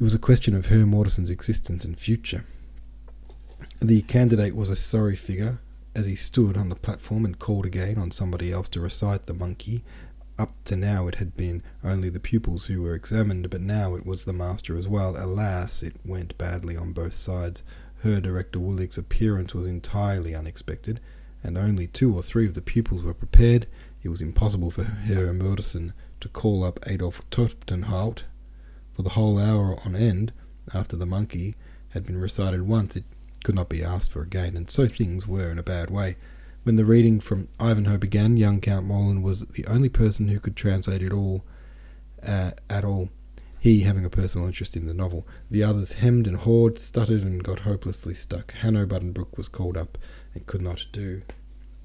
[0.00, 2.44] It was a question of Herr Modersohn's existence and future.
[3.80, 5.58] The candidate was a sorry figure
[5.94, 9.34] as he stood on the platform and called again on somebody else to recite the
[9.34, 9.84] monkey.
[10.38, 14.06] Up to now it had been only the pupils who were examined, but now it
[14.06, 15.16] was the master as well.
[15.16, 17.62] Alas, it went badly on both sides.
[18.02, 21.00] Her Director Wulicke's appearance was entirely unexpected,
[21.42, 23.66] and only two or three of the pupils were prepared.
[24.02, 28.24] It was impossible for Herr Modersohn to call up Adolf Todtenhaupt
[28.92, 30.32] for the whole hour on end
[30.74, 31.54] after the monkey
[31.90, 32.96] had been recited once.
[32.96, 33.04] It
[33.44, 36.16] could not be asked for again, and so things were in a bad way.
[36.64, 40.54] When the reading from Ivanhoe began, young Count Mölln was the only person who could
[40.54, 41.44] translate it all
[42.24, 43.08] uh, at all,
[43.58, 45.26] he having a personal interest in the novel.
[45.50, 48.52] The others hemmed and hawed, stuttered, and got hopelessly stuck.
[48.52, 49.98] Hanno Buddenbrook was called up
[50.34, 51.22] and could not do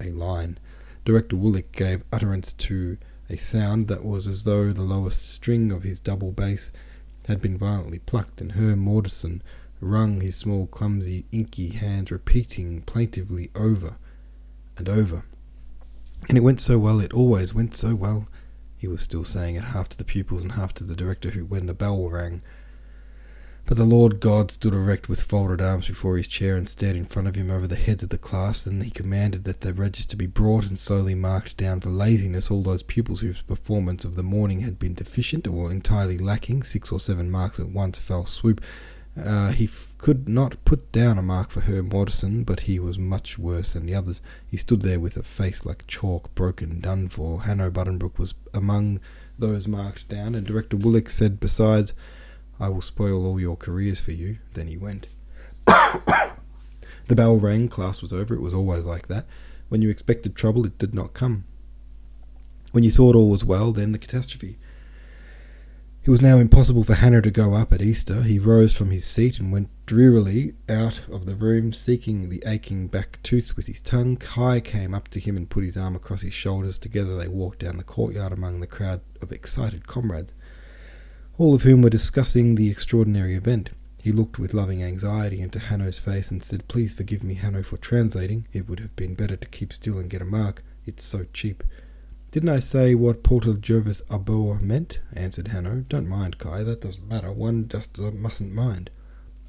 [0.00, 0.58] a line.
[1.04, 5.82] Director Wulicke gave utterance to a sound that was as though the lowest string of
[5.82, 6.70] his double bass
[7.26, 9.42] had been violently plucked, and Herr Modersohn
[9.80, 13.96] wrung his small, clumsy, inky hands, repeating plaintively over
[14.78, 15.24] and over.
[16.28, 18.26] And it went so well, it always went so well.
[18.76, 21.44] He was still saying it half to the pupils and half to the director, who,
[21.44, 22.42] when the bell rang,
[23.68, 27.04] but the Lord God stood erect with folded arms before his chair and stared in
[27.04, 28.64] front of him over the heads of the class.
[28.64, 32.62] Then he commanded that the register be brought and slowly marked down for laziness all
[32.62, 36.62] those pupils whose performance of the morning had been deficient or entirely lacking.
[36.62, 38.62] Six or seven marks at once fell swoop.
[39.24, 42.98] Uh, he f- could not put down a mark for Herr Modersohn, but he was
[42.98, 44.20] much worse than the others.
[44.46, 47.42] He stood there with a face like chalk, broken, done for.
[47.42, 49.00] Hanno Buddenbrook was among
[49.38, 51.94] those marked down, and Director Wulicke said besides,
[52.60, 54.38] I will spoil all your careers for you.
[54.54, 55.08] Then he went.
[55.66, 58.34] the bell rang, class was over.
[58.34, 59.26] It was always like that.
[59.68, 61.44] When you expected trouble, it did not come.
[62.72, 64.58] When you thought all was well, then the catastrophe.
[66.08, 68.22] It was now impossible for Hanno to go up at Easter.
[68.22, 72.86] He rose from his seat and went drearily out of the room, seeking the aching
[72.86, 74.16] back tooth with his tongue.
[74.16, 76.78] Kai came up to him and put his arm across his shoulders.
[76.78, 80.32] Together they walked down the courtyard among the crowd of excited comrades
[81.36, 83.72] all of whom were discussing the extraordinary event.
[84.02, 87.76] He looked with loving anxiety into Hanno's face and said, Please forgive me, Hanno, for
[87.76, 88.48] translating.
[88.54, 90.64] It would have been better to keep still and get a mark.
[90.86, 91.62] It's so cheap.
[92.30, 95.00] Didn't I say what Porter Jervis Arbor meant?
[95.14, 95.86] answered Hanno.
[95.88, 97.32] Don't mind, Kai, that doesn't matter.
[97.32, 98.90] One just uh, mustn't mind.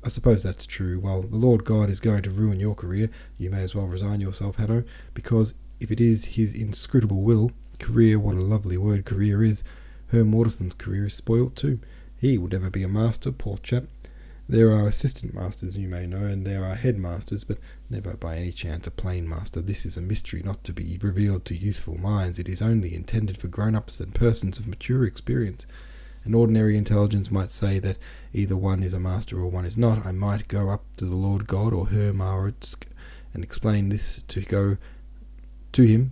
[0.02, 0.98] I suppose that's true.
[0.98, 3.10] Well, the Lord God is going to ruin your career.
[3.38, 8.18] You may as well resign yourself, Hanno, because if it is his inscrutable will, career,
[8.18, 9.62] what a lovely word career is,
[10.12, 11.80] Herr Modersohn's career is spoilt too.
[12.18, 13.84] He will never be a master, poor chap.
[14.50, 18.52] There are assistant masters, you may know, and there are headmasters, but never by any
[18.52, 19.62] chance a plain master.
[19.62, 22.40] This is a mystery not to be revealed to youthful minds.
[22.40, 25.68] It is only intended for grown ups and persons of mature experience.
[26.24, 28.00] An ordinary intelligence might say that
[28.34, 30.04] either one is a master or one is not.
[30.04, 32.88] I might go up to the Lord God or Herr Marotzke
[33.36, 34.78] and explain this to go
[35.74, 36.10] to him,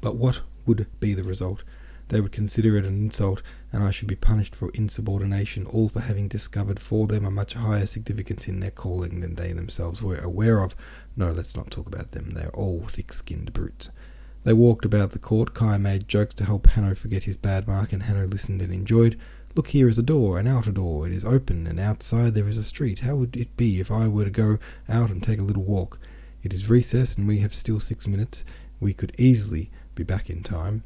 [0.00, 1.64] but what would be the result?
[2.08, 6.00] They would consider it an insult, and I should be punished for insubordination, all for
[6.00, 10.18] having discovered for them a much higher significance in their calling than they themselves were
[10.18, 10.76] aware of.
[11.16, 12.30] No, let's not talk about them.
[12.30, 13.90] They are all thick skinned brutes.
[14.44, 15.54] They walked about the court.
[15.54, 19.18] Kai made jokes to help Hanno forget his bad mark, and Hanno listened and enjoyed.
[19.54, 21.06] Look, here is a door, an outer door.
[21.06, 22.98] It is open, and outside there is a street.
[22.98, 25.98] How would it be if I were to go out and take a little walk?
[26.42, 28.44] It is recess, and we have still six minutes.
[28.80, 30.82] We could easily be back in time.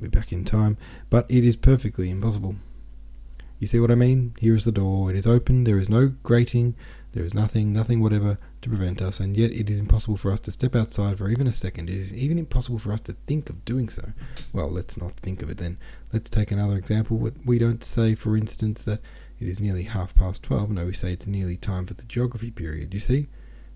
[0.00, 0.76] Be back in time,
[1.10, 2.56] but it is perfectly impossible.
[3.58, 4.34] You see what I mean?
[4.38, 5.10] Here is the door.
[5.10, 5.64] It is open.
[5.64, 6.76] There is no grating.
[7.12, 10.40] There is nothing, nothing whatever to prevent us, and yet it is impossible for us
[10.40, 11.88] to step outside for even a second.
[11.88, 14.12] It is even impossible for us to think of doing so.
[14.52, 15.78] Well, let's not think of it then.
[16.12, 17.30] Let's take another example.
[17.44, 19.00] We don't say, for instance, that
[19.40, 20.70] it is nearly half past twelve.
[20.70, 22.94] No, we say it's nearly time for the geography period.
[22.94, 23.26] You see?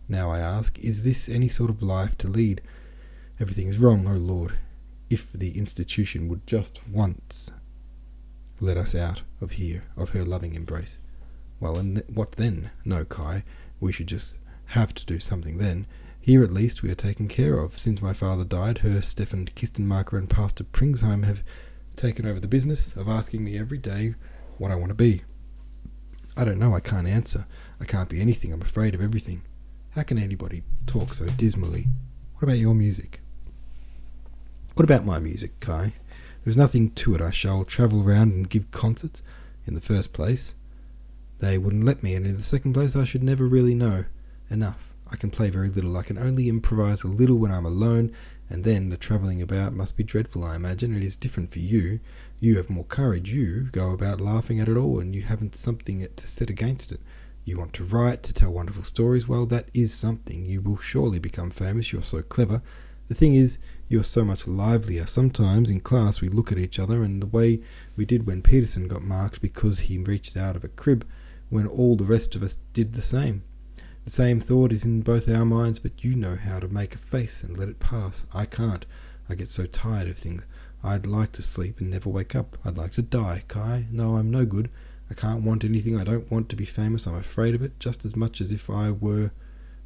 [0.08, 2.60] Now I ask, is this any sort of life to lead?
[3.40, 4.52] Everything is wrong, O oh Lord
[5.12, 7.50] if the institution would just once
[8.60, 11.00] let us out of here, of her loving embrace.
[11.60, 12.70] Well, and th- what then?
[12.84, 13.44] No, Kai,
[13.78, 15.86] we should just have to do something then.
[16.18, 17.78] Here at least we are taken care of.
[17.78, 21.42] Since my father died, Herr Stefan Kistenmacher and Pastor Pringsheim have
[21.94, 24.14] taken over the business of asking me every day
[24.56, 25.22] what I want to be.
[26.36, 27.46] I don't know, I can't answer.
[27.80, 29.42] I can't be anything, I'm afraid of everything.
[29.90, 31.88] How can anybody talk so dismally?
[32.34, 33.21] What about your music?
[34.74, 35.92] What about my music, Kai?
[36.44, 37.20] There's nothing to it.
[37.20, 39.22] I shall travel around and give concerts.
[39.66, 40.54] In the first place,
[41.40, 44.06] they wouldn't let me, and in the second place, I should never really know
[44.48, 44.94] enough.
[45.10, 45.96] I can play very little.
[45.98, 48.12] I can only improvise a little when I'm alone,
[48.48, 50.96] and then the travelling about must be dreadful, I imagine.
[50.96, 52.00] It is different for you.
[52.40, 53.30] You have more courage.
[53.30, 57.00] You go about laughing at it all, and you haven't something to set against it.
[57.44, 59.28] You want to write, to tell wonderful stories?
[59.28, 60.46] Well, that is something.
[60.46, 61.92] You will surely become famous.
[61.92, 62.62] You're so clever.
[63.08, 63.58] The thing is,
[63.92, 65.06] you're so much livelier.
[65.06, 67.60] Sometimes in class we look at each other, and the way
[67.96, 71.06] we did when Peterson got marked because he reached out of a crib,
[71.50, 73.42] when all the rest of us did the same.
[74.04, 76.98] The same thought is in both our minds, but you know how to make a
[76.98, 78.26] face and let it pass.
[78.34, 78.86] I can't.
[79.28, 80.46] I get so tired of things.
[80.82, 82.56] I'd like to sleep and never wake up.
[82.64, 83.86] I'd like to die, Kai.
[83.92, 84.70] No, I'm no good.
[85.10, 86.00] I can't want anything.
[86.00, 87.06] I don't want to be famous.
[87.06, 89.30] I'm afraid of it just as much as if I were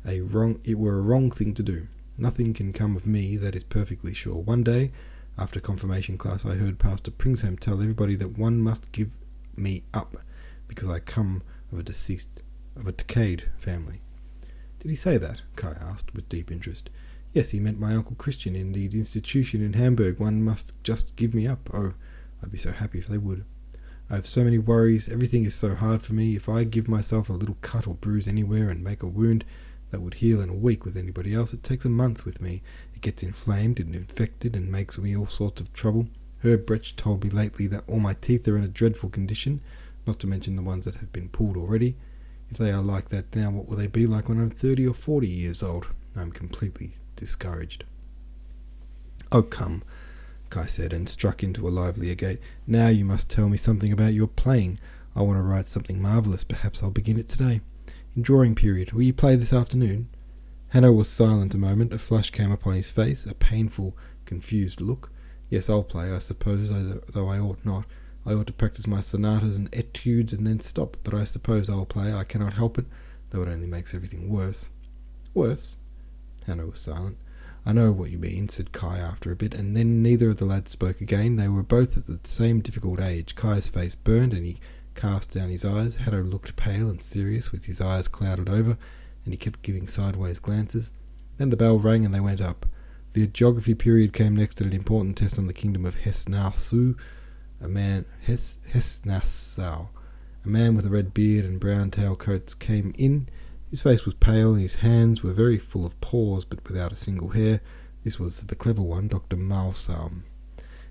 [0.06, 1.88] a wrong it were a wrong thing to do.
[2.18, 4.36] Nothing can come of me, that is perfectly sure.
[4.36, 4.90] One day,
[5.38, 9.10] after confirmation class, I heard Pastor Pringsheim tell everybody that one must give
[9.54, 10.16] me up
[10.66, 12.42] because I come of a deceased
[12.74, 14.00] of a decayed family.
[14.78, 15.42] Did he say that?
[15.56, 16.90] Kai asked with deep interest.
[17.32, 20.18] Yes, he meant my Uncle Christian in the institution in Hamburg.
[20.18, 21.68] One must just give me up.
[21.74, 21.94] Oh,
[22.42, 23.44] I'd be so happy if they would.
[24.08, 25.08] I have so many worries.
[25.08, 26.36] Everything is so hard for me.
[26.36, 29.44] If I give myself a little cut or bruise anywhere and make a wound
[29.90, 32.62] that would heal in a week with anybody else, it takes a month with me.
[32.94, 36.08] It gets inflamed and infected and makes me all sorts of trouble.
[36.42, 39.60] Herr Brecht told me lately that all my teeth are in a dreadful condition,
[40.06, 41.96] not to mention the ones that have been pulled already.
[42.50, 44.94] If they are like that now, what will they be like when I'm 30 or
[44.94, 45.88] 40 years old?
[46.14, 47.84] I'm completely discouraged.
[49.32, 49.82] Oh, come,
[50.50, 52.40] Kai said, and struck into a livelier gait.
[52.66, 54.78] Now you must tell me something about your playing.
[55.16, 56.44] I want to write something marvellous.
[56.44, 57.60] Perhaps I'll begin it today.
[58.16, 60.08] In drawing period, will you play this afternoon?
[60.68, 61.92] Hanno was silent a moment.
[61.92, 65.12] A flush came upon his face, a painful, confused look.
[65.50, 67.84] Yes, I'll play, I suppose, though I ought not.
[68.24, 71.84] I ought to practice my sonatas and etudes and then stop, but I suppose I'll
[71.84, 72.12] play.
[72.12, 72.86] I cannot help it,
[73.30, 74.70] though it only makes everything worse.
[75.34, 75.76] Worse?
[76.46, 77.18] Hanno was silent.
[77.66, 80.46] I know what you mean, said Kai after a bit, and then neither of the
[80.46, 81.36] lads spoke again.
[81.36, 83.34] They were both at the same difficult age.
[83.34, 84.58] Kai's face burned, and he
[84.96, 85.96] cast down his eyes.
[85.96, 88.76] Hanno looked pale and serious, with his eyes clouded over,
[89.24, 90.90] and he kept giving sideways glances.
[91.38, 92.66] Then the bell rang, and they went up.
[93.12, 96.94] The geography period came next at an important test on the kingdom of Hesse-Nassau,
[97.60, 99.88] a man Hess Hesse-Nassau,
[100.44, 103.28] a man with a red beard and brown tailcoats came in.
[103.70, 106.96] His face was pale and his hands were very full of pores, but without a
[106.96, 107.60] single hair.
[108.04, 109.36] This was the clever one, Dr.
[109.36, 110.24] Malsalm.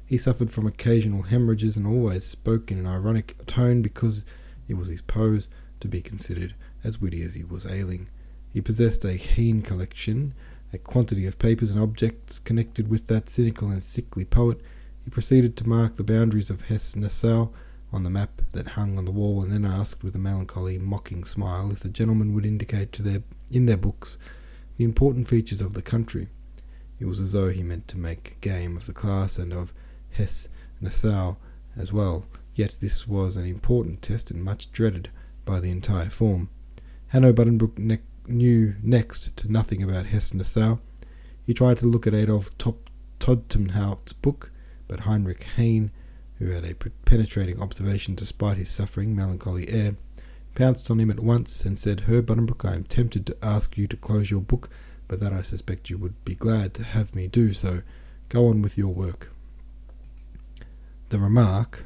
[0.08, 4.24] He suffered from occasional hemorrhages and always spoke in an ironic tone because
[4.68, 8.08] it was his pose to be considered as witty as he was ailing.
[8.54, 10.34] He possessed a keen collection,
[10.72, 14.62] a quantity of papers and objects connected with that cynical and sickly poet,
[15.06, 17.50] he proceeded to mark the boundaries of Hesse-Nassau
[17.94, 21.24] on the map that hung on the wall, and then asked, with a melancholy, mocking
[21.24, 24.18] smile, if the gentlemen would indicate to their in their books
[24.78, 26.28] the important features of the country.
[27.00, 29.74] It was as though he meant to make game of the class and of
[30.16, 31.36] Hesse-Nassau
[31.78, 32.26] as well.
[32.54, 35.10] Yet this was an important test and much dreaded
[35.44, 36.50] by the entire form.
[37.08, 40.78] Hanno Buddenbrook ne- knew next to nothing about Hesse-Nassau.
[41.46, 42.90] He tried to look at Adolf Top-
[44.22, 44.52] book,
[44.88, 45.92] but Heinrich Heine,
[46.40, 49.96] who had a penetrating observation despite his suffering, melancholy air,
[50.54, 53.88] pounced on him at once and said, Herr Buddenbrook, I am tempted to ask you
[53.88, 54.70] to close your book,
[55.08, 57.82] but that I suspect you would be glad to have me do so.
[58.30, 59.32] Go on with your work.
[61.10, 61.86] The remark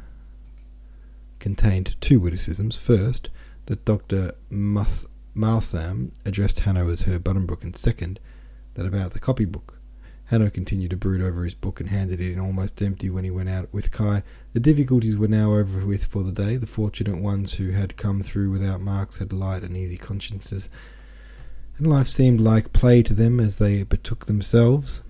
[1.40, 2.76] contained two witticisms.
[2.76, 3.30] First,
[3.66, 4.34] that Dr.
[4.50, 8.20] Mus- Malsam addressed Hanno as Herr Buddenbrook, and second,
[8.76, 9.80] that about the copybook.
[10.26, 13.32] Hanno continued to brood over his book and handed it in almost empty when he
[13.32, 14.22] went out with Kai.
[14.54, 16.56] The difficulties were now over with for the day.
[16.56, 20.70] The fortunate ones who had come through without marks had light and easy consciences,
[21.78, 25.02] and life seemed like play to them as they betook themselves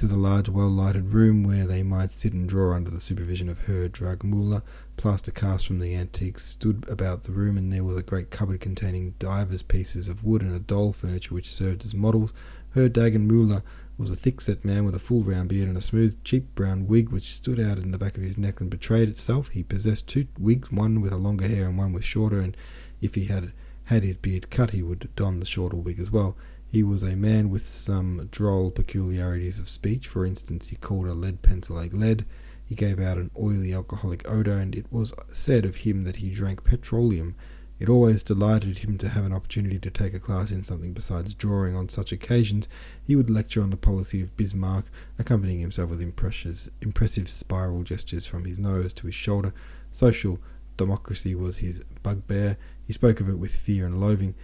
[0.00, 3.50] to the large, well lighted room where they might sit and draw under the supervision
[3.50, 4.62] of Herr Drägemüller.
[4.96, 8.62] Plaster casts from the antiques stood about the room, and there was a great cupboard
[8.62, 12.32] containing divers pieces of wood and a doll furniture which served as models.
[12.74, 13.62] Herr Drägemüller
[13.98, 17.10] was a thick-set man with a full round beard and a smooth, cheap brown wig
[17.10, 19.48] which stood out in the back of his neck and betrayed itself.
[19.48, 22.56] He possessed two wigs, one with a longer hair and one with shorter, and
[23.02, 23.52] if he had
[23.84, 26.38] had his beard cut, he would don the shorter wig as well.
[26.70, 30.06] He was a man with some droll peculiarities of speech.
[30.06, 32.24] For instance, he called a lead pencil a lead.
[32.64, 36.30] He gave out an oily alcoholic odour, and it was said of him that he
[36.30, 37.34] drank petroleum
[37.80, 41.32] it always delighted him to have an opportunity to take a class in something besides
[41.32, 41.74] drawing.
[41.74, 42.68] On such occasions,
[43.02, 44.84] he would lecture on the policy of Bismarck,
[45.18, 49.54] accompanying himself with impressive spiral gestures from his nose to his shoulder.
[49.90, 50.38] Social
[50.76, 52.58] democracy was his bugbear.
[52.86, 54.34] He spoke of it with fear and loathing.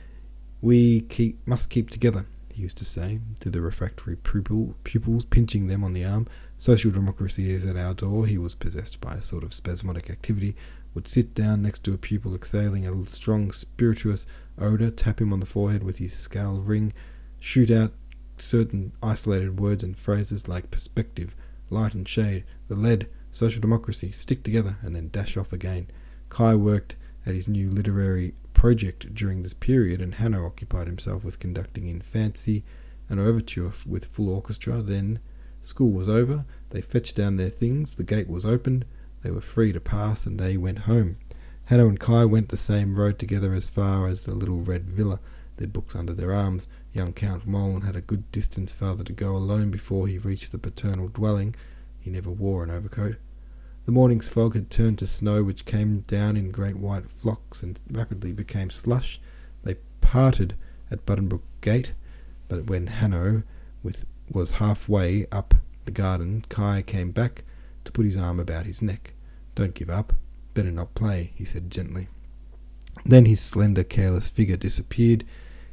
[0.67, 5.69] We keep, must keep together, he used to say to the refractory pupil, pupils, pinching
[5.69, 6.27] them on the arm.
[6.59, 8.27] Social democracy is at our door.
[8.27, 10.57] He was possessed by a sort of spasmodic activity
[10.93, 14.27] would sit down next to a pupil exhaling a strong spirituous
[14.59, 16.93] odour, tap him on the forehead with his scale ring,
[17.39, 17.93] shoot out
[18.37, 21.37] certain isolated words and phrases like perspective,
[21.71, 25.87] light and shade, the lead, social democracy, stick together, and then dash off again.
[26.29, 28.35] Kai worked at his new literary
[28.67, 32.65] project during this period, and Hanno occupied himself with conducting in fancy
[33.09, 34.83] an overture with full orchestra.
[34.83, 35.21] Then
[35.61, 38.85] school was over, they fetched down their things, the gate was opened,
[39.23, 41.17] they were free to pass, and they went home.
[41.67, 45.21] Hanno and Kai went the same road together as far as the little red villa,
[45.59, 46.67] their books under their arms.
[46.93, 50.59] Young Count Mölln had a good distance farther to go alone before he reached the
[50.59, 51.55] paternal dwelling.
[52.01, 53.19] He never wore an overcoat.
[53.87, 57.81] The morning's fog had turned to snow, which came down in great white flocks and
[57.89, 59.21] rapidly became slush.
[59.63, 60.57] They parted
[60.91, 61.93] at Buddenbrook Gate,
[62.49, 63.45] but when Hanno
[63.85, 67.45] with, was halfway up the garden, Kai came back
[67.85, 69.15] to put his arm about his neck.
[69.55, 70.15] Don't give up.
[70.53, 72.09] Better not play, he said gently.
[73.05, 75.25] Then his slender, careless figure disappeared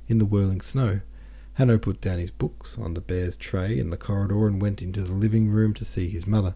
[0.07, 1.01] in the whirling snow.
[1.53, 5.01] Hanno put down his books on the bear's tray in the corridor and went into
[5.01, 6.53] the living room to see his mother.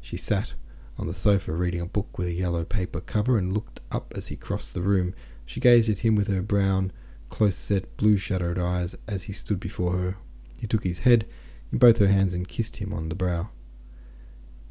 [0.00, 0.54] She sat
[0.98, 4.28] on the sofa reading a book with a yellow paper cover and looked up as
[4.28, 5.14] he crossed the room.
[5.46, 6.92] She gazed at him with her brown,
[7.30, 10.16] close set, blue shadowed eyes as he stood before her.
[10.58, 11.26] He took his head
[11.70, 13.50] in both her hands and kissed him on the brow.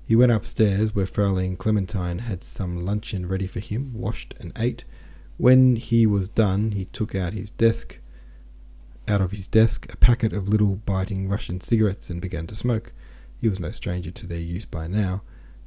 [0.05, 4.85] He went upstairs where Fraulein Clementine had some luncheon ready for him, washed and ate.
[5.37, 7.99] When he was done, he took out his desk,
[9.07, 12.93] out of his desk, a packet of little biting Russian cigarettes and began to smoke.
[13.39, 15.21] He was no stranger to their use by now.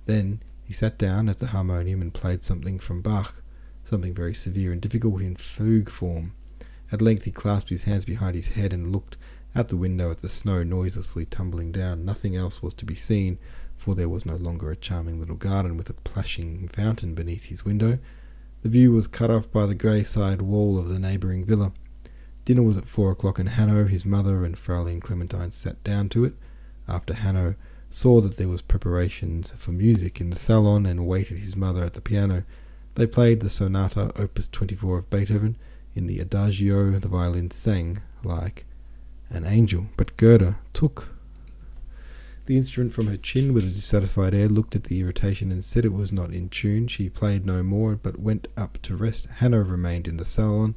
[0.06, 3.42] Then he sat down at the harmonium and played something from Bach,
[3.82, 6.32] something very severe and difficult in fugue form.
[6.92, 9.16] At length he clasped his hands behind his head and looked
[9.56, 12.04] out the window at the snow noiselessly tumbling down.
[12.04, 13.36] Nothing else was to be seen,
[13.76, 17.64] for there was no longer a charming little garden with a plashing fountain beneath his
[17.64, 17.98] window.
[18.62, 21.72] The view was cut off by the grey side wall of the neighbouring villa.
[22.44, 26.24] Dinner was at four o'clock, and Hanno, his mother, and Fraulein Clementine sat down to
[26.24, 26.34] it.
[26.86, 27.56] After Hanno
[27.90, 31.94] saw that there was preparations for music in the salon and awaited his mother at
[31.94, 32.44] the piano.
[32.94, 35.56] They played the sonata opus 24 of Beethoven.
[35.94, 38.64] In the adagio, the violin sang like
[39.28, 41.08] an angel, but Gerda took
[42.46, 45.84] the instrument from her chin with a dissatisfied air, looked at the irritation and said
[45.84, 46.88] it was not in tune.
[46.88, 49.26] She played no more, but went up to rest.
[49.36, 50.76] Hanno remained in the salon.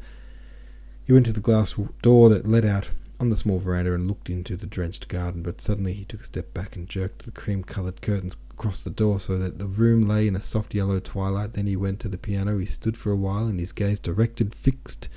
[1.06, 2.90] He went to the glass door that led out
[3.20, 6.26] on the small veranda and looked into the drenched garden, but suddenly he took a
[6.26, 10.08] step back and jerked the cream coloured curtains across the door so that the room
[10.08, 11.54] lay in a soft yellow twilight.
[11.54, 12.58] Then he went to the piano.
[12.58, 15.10] He stood for a while, and his gaze directed, fixed,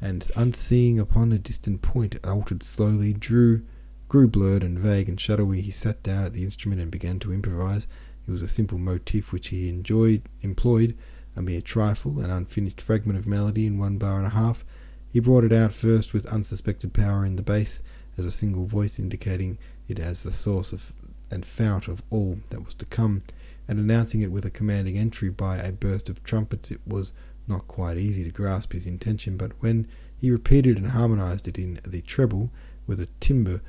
[0.00, 3.62] and unseeing upon a distant point, altered slowly, drew,
[4.08, 5.60] grew blurred and vague and shadowy.
[5.60, 7.86] He sat down at the instrument and began to improvise.
[8.26, 10.96] It was a simple motif which he enjoyed, employed,
[11.34, 14.64] a mere trifle, an unfinished fragment of melody in one bar and a half
[15.12, 17.82] he brought it out first with unsuspected power in the bass,
[18.16, 19.58] as a single voice indicating
[19.88, 20.92] it as the source of
[21.30, 23.22] and fount of all that was to come,
[23.66, 26.70] and announcing it with a commanding entry by a burst of trumpets.
[26.70, 27.12] It was
[27.48, 29.88] not quite easy to grasp his intention, but when
[30.18, 32.50] he repeated and harmonized it in the treble
[32.86, 33.60] with a timbre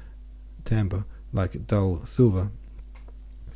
[0.65, 2.51] timbre like dull silver,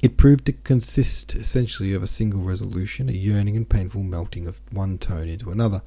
[0.01, 4.61] it proved to consist essentially of a single resolution, a yearning and painful melting of
[4.71, 5.81] one tone into another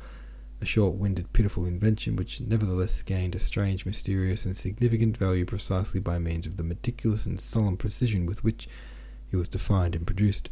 [0.61, 6.01] a short winded, pitiful invention which nevertheless gained a strange, mysterious, and significant value precisely
[6.01, 8.69] by means of the meticulous and solemn precision with which
[9.31, 10.51] it was defined and produced.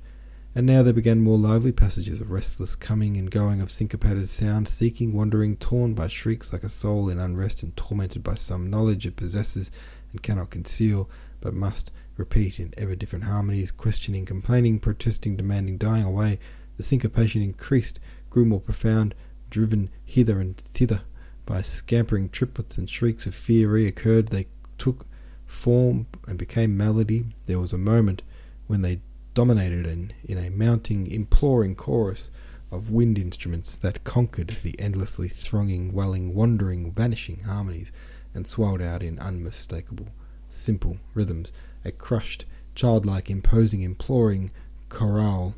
[0.54, 4.66] And now there began more lively passages of restless coming and going of syncopated sound,
[4.66, 9.06] seeking, wandering, torn by shrieks like a soul in unrest and tormented by some knowledge
[9.06, 9.70] it possesses
[10.10, 11.08] and cannot conceal,
[11.40, 16.38] but must repeat in ever different harmonies, questioning, complaining, protesting, demanding, dying away.
[16.76, 18.00] The syncopation increased,
[18.30, 19.14] grew more profound,
[19.50, 21.02] driven hither and thither
[21.46, 24.30] by scampering triplets and shrieks of fear reoccurred.
[24.30, 24.46] They
[24.76, 25.06] took
[25.46, 27.24] form and became melody.
[27.46, 28.22] There was a moment
[28.66, 29.00] when they
[29.34, 32.30] dominated in, in a mounting, imploring chorus
[32.70, 37.90] of wind instruments that conquered the endlessly thronging, welling, wandering, vanishing harmonies
[38.34, 40.08] and swelled out in unmistakable,
[40.50, 41.50] simple rhythms,
[41.84, 42.44] a crushed,
[42.74, 44.50] childlike, imposing, imploring
[44.88, 45.54] chorale.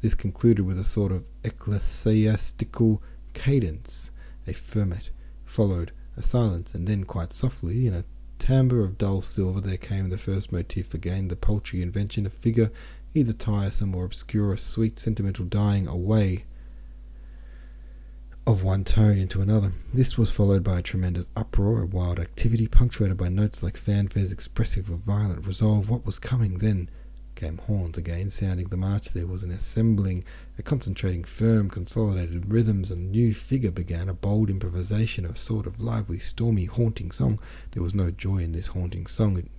[0.00, 3.02] This concluded with a sort of ecclesiastical
[3.34, 4.10] cadence,
[4.46, 5.10] a ferment,
[5.44, 8.04] followed a silence, and then quite softly, in a
[8.38, 12.70] timbre of dull silver, there came the first motif again, the paltry invention, a figure
[13.14, 16.44] either tiresome or obscure, a sweet sentimental dying away
[18.46, 19.72] of one tone into another.
[19.92, 24.32] This was followed by a tremendous uproar, a wild activity, punctuated by notes like fanfares
[24.32, 25.88] expressive of violent resolve.
[25.88, 26.90] What was coming then?
[27.34, 29.10] Came horns again, sounding the march.
[29.10, 30.24] There was an assembling,
[30.58, 35.80] a concentrating, firm, consolidated rhythms, and new figure began, a bold improvisation, a sort of
[35.80, 37.38] lively, stormy, haunting song.
[37.72, 39.38] There was no joy in this haunting song.
[39.38, 39.50] It,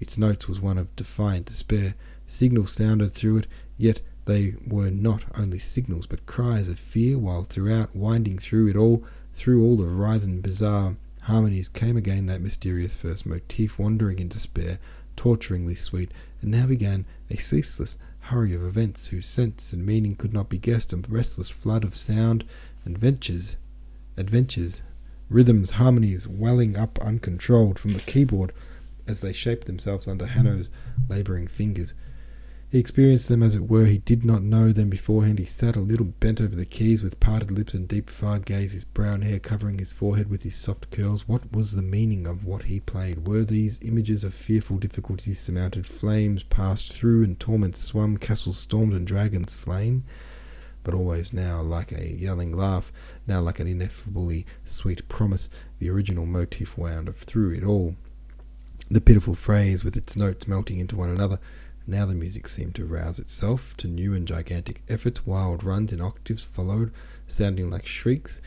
[0.00, 1.94] its notes was one of defiant despair.
[2.26, 3.46] Signals sounded through it,
[3.76, 8.76] yet they were not only signals, but cries of fear, while throughout, winding through it
[8.76, 14.28] all, through all the writhen, bizarre harmonies, came again that mysterious first motif, wandering in
[14.28, 14.78] despair,
[15.16, 16.10] torturingly sweet,
[16.42, 20.58] and now began a ceaseless hurry of events whose sense and meaning could not be
[20.58, 22.44] guessed, a restless flood of sound,
[22.84, 23.56] adventures,
[24.16, 24.82] adventures,
[25.28, 28.52] rhythms, harmonies welling up uncontrolled from the keyboard
[29.06, 30.70] as they shaped themselves under Hanno's
[31.08, 31.94] labouring fingers.
[32.68, 33.84] He experienced them as it were.
[33.84, 35.38] He did not know them beforehand.
[35.38, 38.72] He sat a little bent over the keys with parted lips and deep far gaze,
[38.72, 41.28] his brown hair covering his forehead with his soft curls.
[41.28, 43.28] What was the meaning of what he played?
[43.28, 48.94] Were these images of fearful difficulties surmounted, flames passed through, and torments swum, castles stormed,
[48.94, 50.02] and dragons slain?
[50.82, 52.92] But always now like a yelling laugh,
[53.28, 57.94] now like an ineffably sweet promise, the original motif wound through it all.
[58.88, 61.38] The pitiful phrase, with its notes melting into one another,
[61.86, 65.24] now the music seemed to rouse itself to new and gigantic efforts.
[65.24, 66.92] Wild runs in octaves followed,
[67.26, 68.40] sounding like shrieks,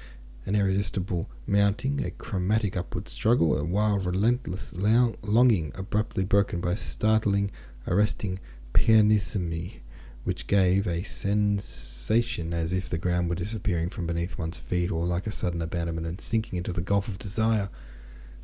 [0.46, 7.52] an irresistible mounting, a chromatic upward struggle, a wild, relentless longing abruptly broken by startling,
[7.88, 8.40] arresting
[8.74, 9.80] pianissimi,
[10.24, 15.06] which gave a sensation as if the ground were disappearing from beneath one's feet, or
[15.06, 17.70] like a sudden abandonment and sinking into the gulf of desire.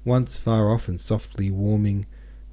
[0.05, 2.05] Once far off and softly warming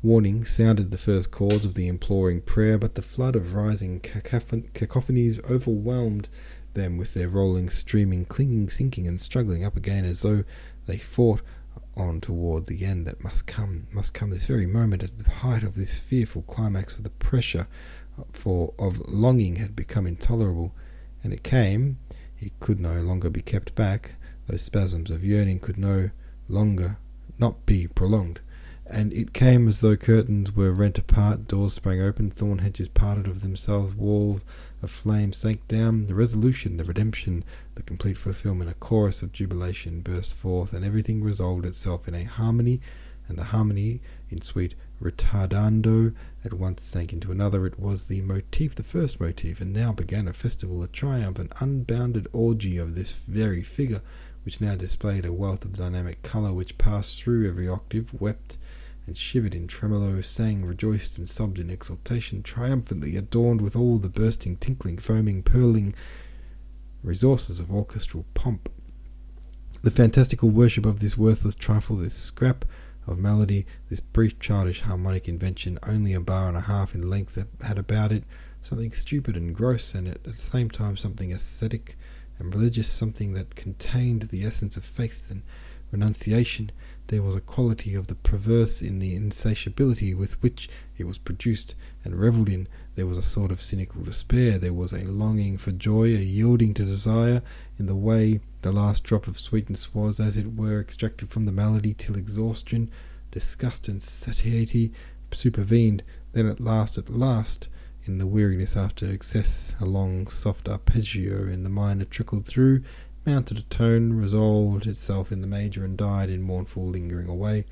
[0.05, 5.38] Warning sounded the first chords of the imploring prayer, but the flood of rising cacophonies
[5.48, 6.28] overwhelmed
[6.72, 10.42] them with their rolling, streaming, clinging, sinking, and struggling up again as though
[10.86, 11.40] they fought
[11.96, 15.62] on toward the end that must come, must come this very moment at the height
[15.62, 17.68] of this fearful climax, for the pressure
[18.32, 20.74] for of longing had become intolerable,
[21.22, 22.00] and it came.
[22.40, 24.16] It could no longer be kept back.
[24.48, 26.11] Those spasms of yearning could no
[26.48, 26.98] longer
[27.38, 28.40] not be prolonged
[28.93, 33.26] and it came as though curtains were rent apart, doors sprang open, thorn hedges parted
[33.26, 34.45] of themselves, walls
[34.82, 37.43] of flame sank down, the resolution, the redemption,
[37.74, 42.24] the complete fulfillment, a chorus of jubilation burst forth, and everything resolved itself in a
[42.24, 42.82] harmony,
[43.28, 46.14] and the harmony, in sweet retardando,
[46.45, 47.64] at once sank into another.
[47.64, 51.49] It was the motif, the first motif, and now began a festival, a triumph, an
[51.61, 54.03] unbounded orgy of this very figure,
[54.45, 58.59] which now displayed a wealth of dynamic colour, which passed through every octave, wept,
[59.07, 64.09] and shivered in tremolo, sang, rejoiced, and sobbed in exultation, triumphantly adorned with all the
[64.09, 65.94] bursting, tinkling, foaming, purling
[67.03, 68.70] resources of orchestral pomp.
[69.82, 72.64] The fantastical worship of this worthless trifle, this scrap
[73.07, 77.34] of melody, this brief childish harmonic invention, only a bar and a half in length,
[77.34, 78.22] that had about it
[78.61, 81.96] something stupid and gross, and at the same time something ascetic
[82.38, 85.42] and religious, something that contained the essence of faith and
[85.90, 86.70] renunciation,
[87.09, 91.74] there was a quality of the perverse in the insatiability with which it was produced
[92.05, 92.68] and revelled in.
[92.94, 94.59] There was a sort of cynical despair.
[94.59, 97.42] There was a longing for joy, a yielding to desire,
[97.78, 101.53] in the way the last drop of sweetness was, as it were, extracted from the
[101.53, 102.90] malady till exhaustion,
[103.30, 104.92] disgust, and satiety
[105.32, 106.03] supervened.
[106.32, 107.68] Then at last, at last,
[108.05, 112.82] in the weariness after excess, a long, soft arpeggio in the minor trickled through,
[113.24, 117.64] mounted a tone, resolved itself in the major, and died in mournful lingering away.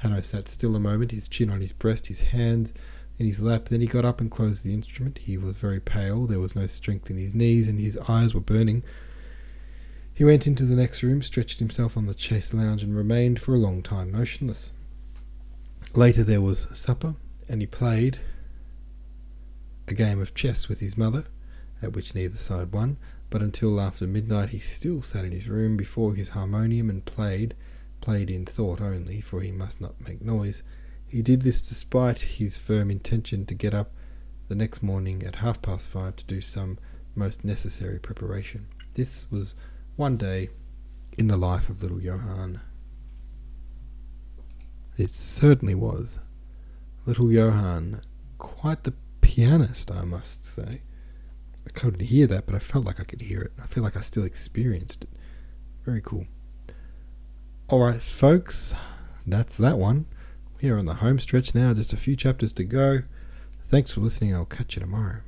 [0.00, 2.74] Hanno sat still a moment, his chin on his breast, his hands
[3.18, 3.66] in his lap.
[3.66, 5.18] Then he got up and closed the instrument.
[5.18, 8.40] He was very pale, there was no strength in his knees, and his eyes were
[8.40, 8.82] burning.
[10.12, 13.54] He went into the next room, stretched himself on the chaise lounge, and remained for
[13.54, 14.72] a long time motionless.
[15.94, 17.14] Later there was supper,
[17.48, 18.18] and he played
[19.88, 21.24] a game of chess with his mother,
[21.80, 22.98] at which neither side won
[23.30, 27.54] but until after midnight he still sat in his room before his harmonium and played,
[28.00, 30.62] played in thought only, for he must not make noise.
[31.08, 33.92] He did this despite his firm intention to get up
[34.48, 36.78] the next morning at half past five to do some
[37.14, 38.68] most necessary preparation.
[38.94, 39.54] This was
[39.96, 40.50] one day
[41.18, 42.60] in the life of little Johann.
[44.96, 46.20] It certainly was.
[47.04, 48.00] Little Johann,
[48.38, 50.82] quite the pianist, I must say.
[51.66, 53.52] I couldn't hear that, but I felt like I could hear it.
[53.62, 55.10] I feel like I still experienced it.
[55.84, 56.26] Very cool.
[57.70, 58.72] Alright, folks,
[59.26, 60.06] that's that one.
[60.62, 63.02] We are on the home stretch now, just a few chapters to go.
[63.66, 64.34] Thanks for listening.
[64.34, 65.20] I'll catch you tomorrow.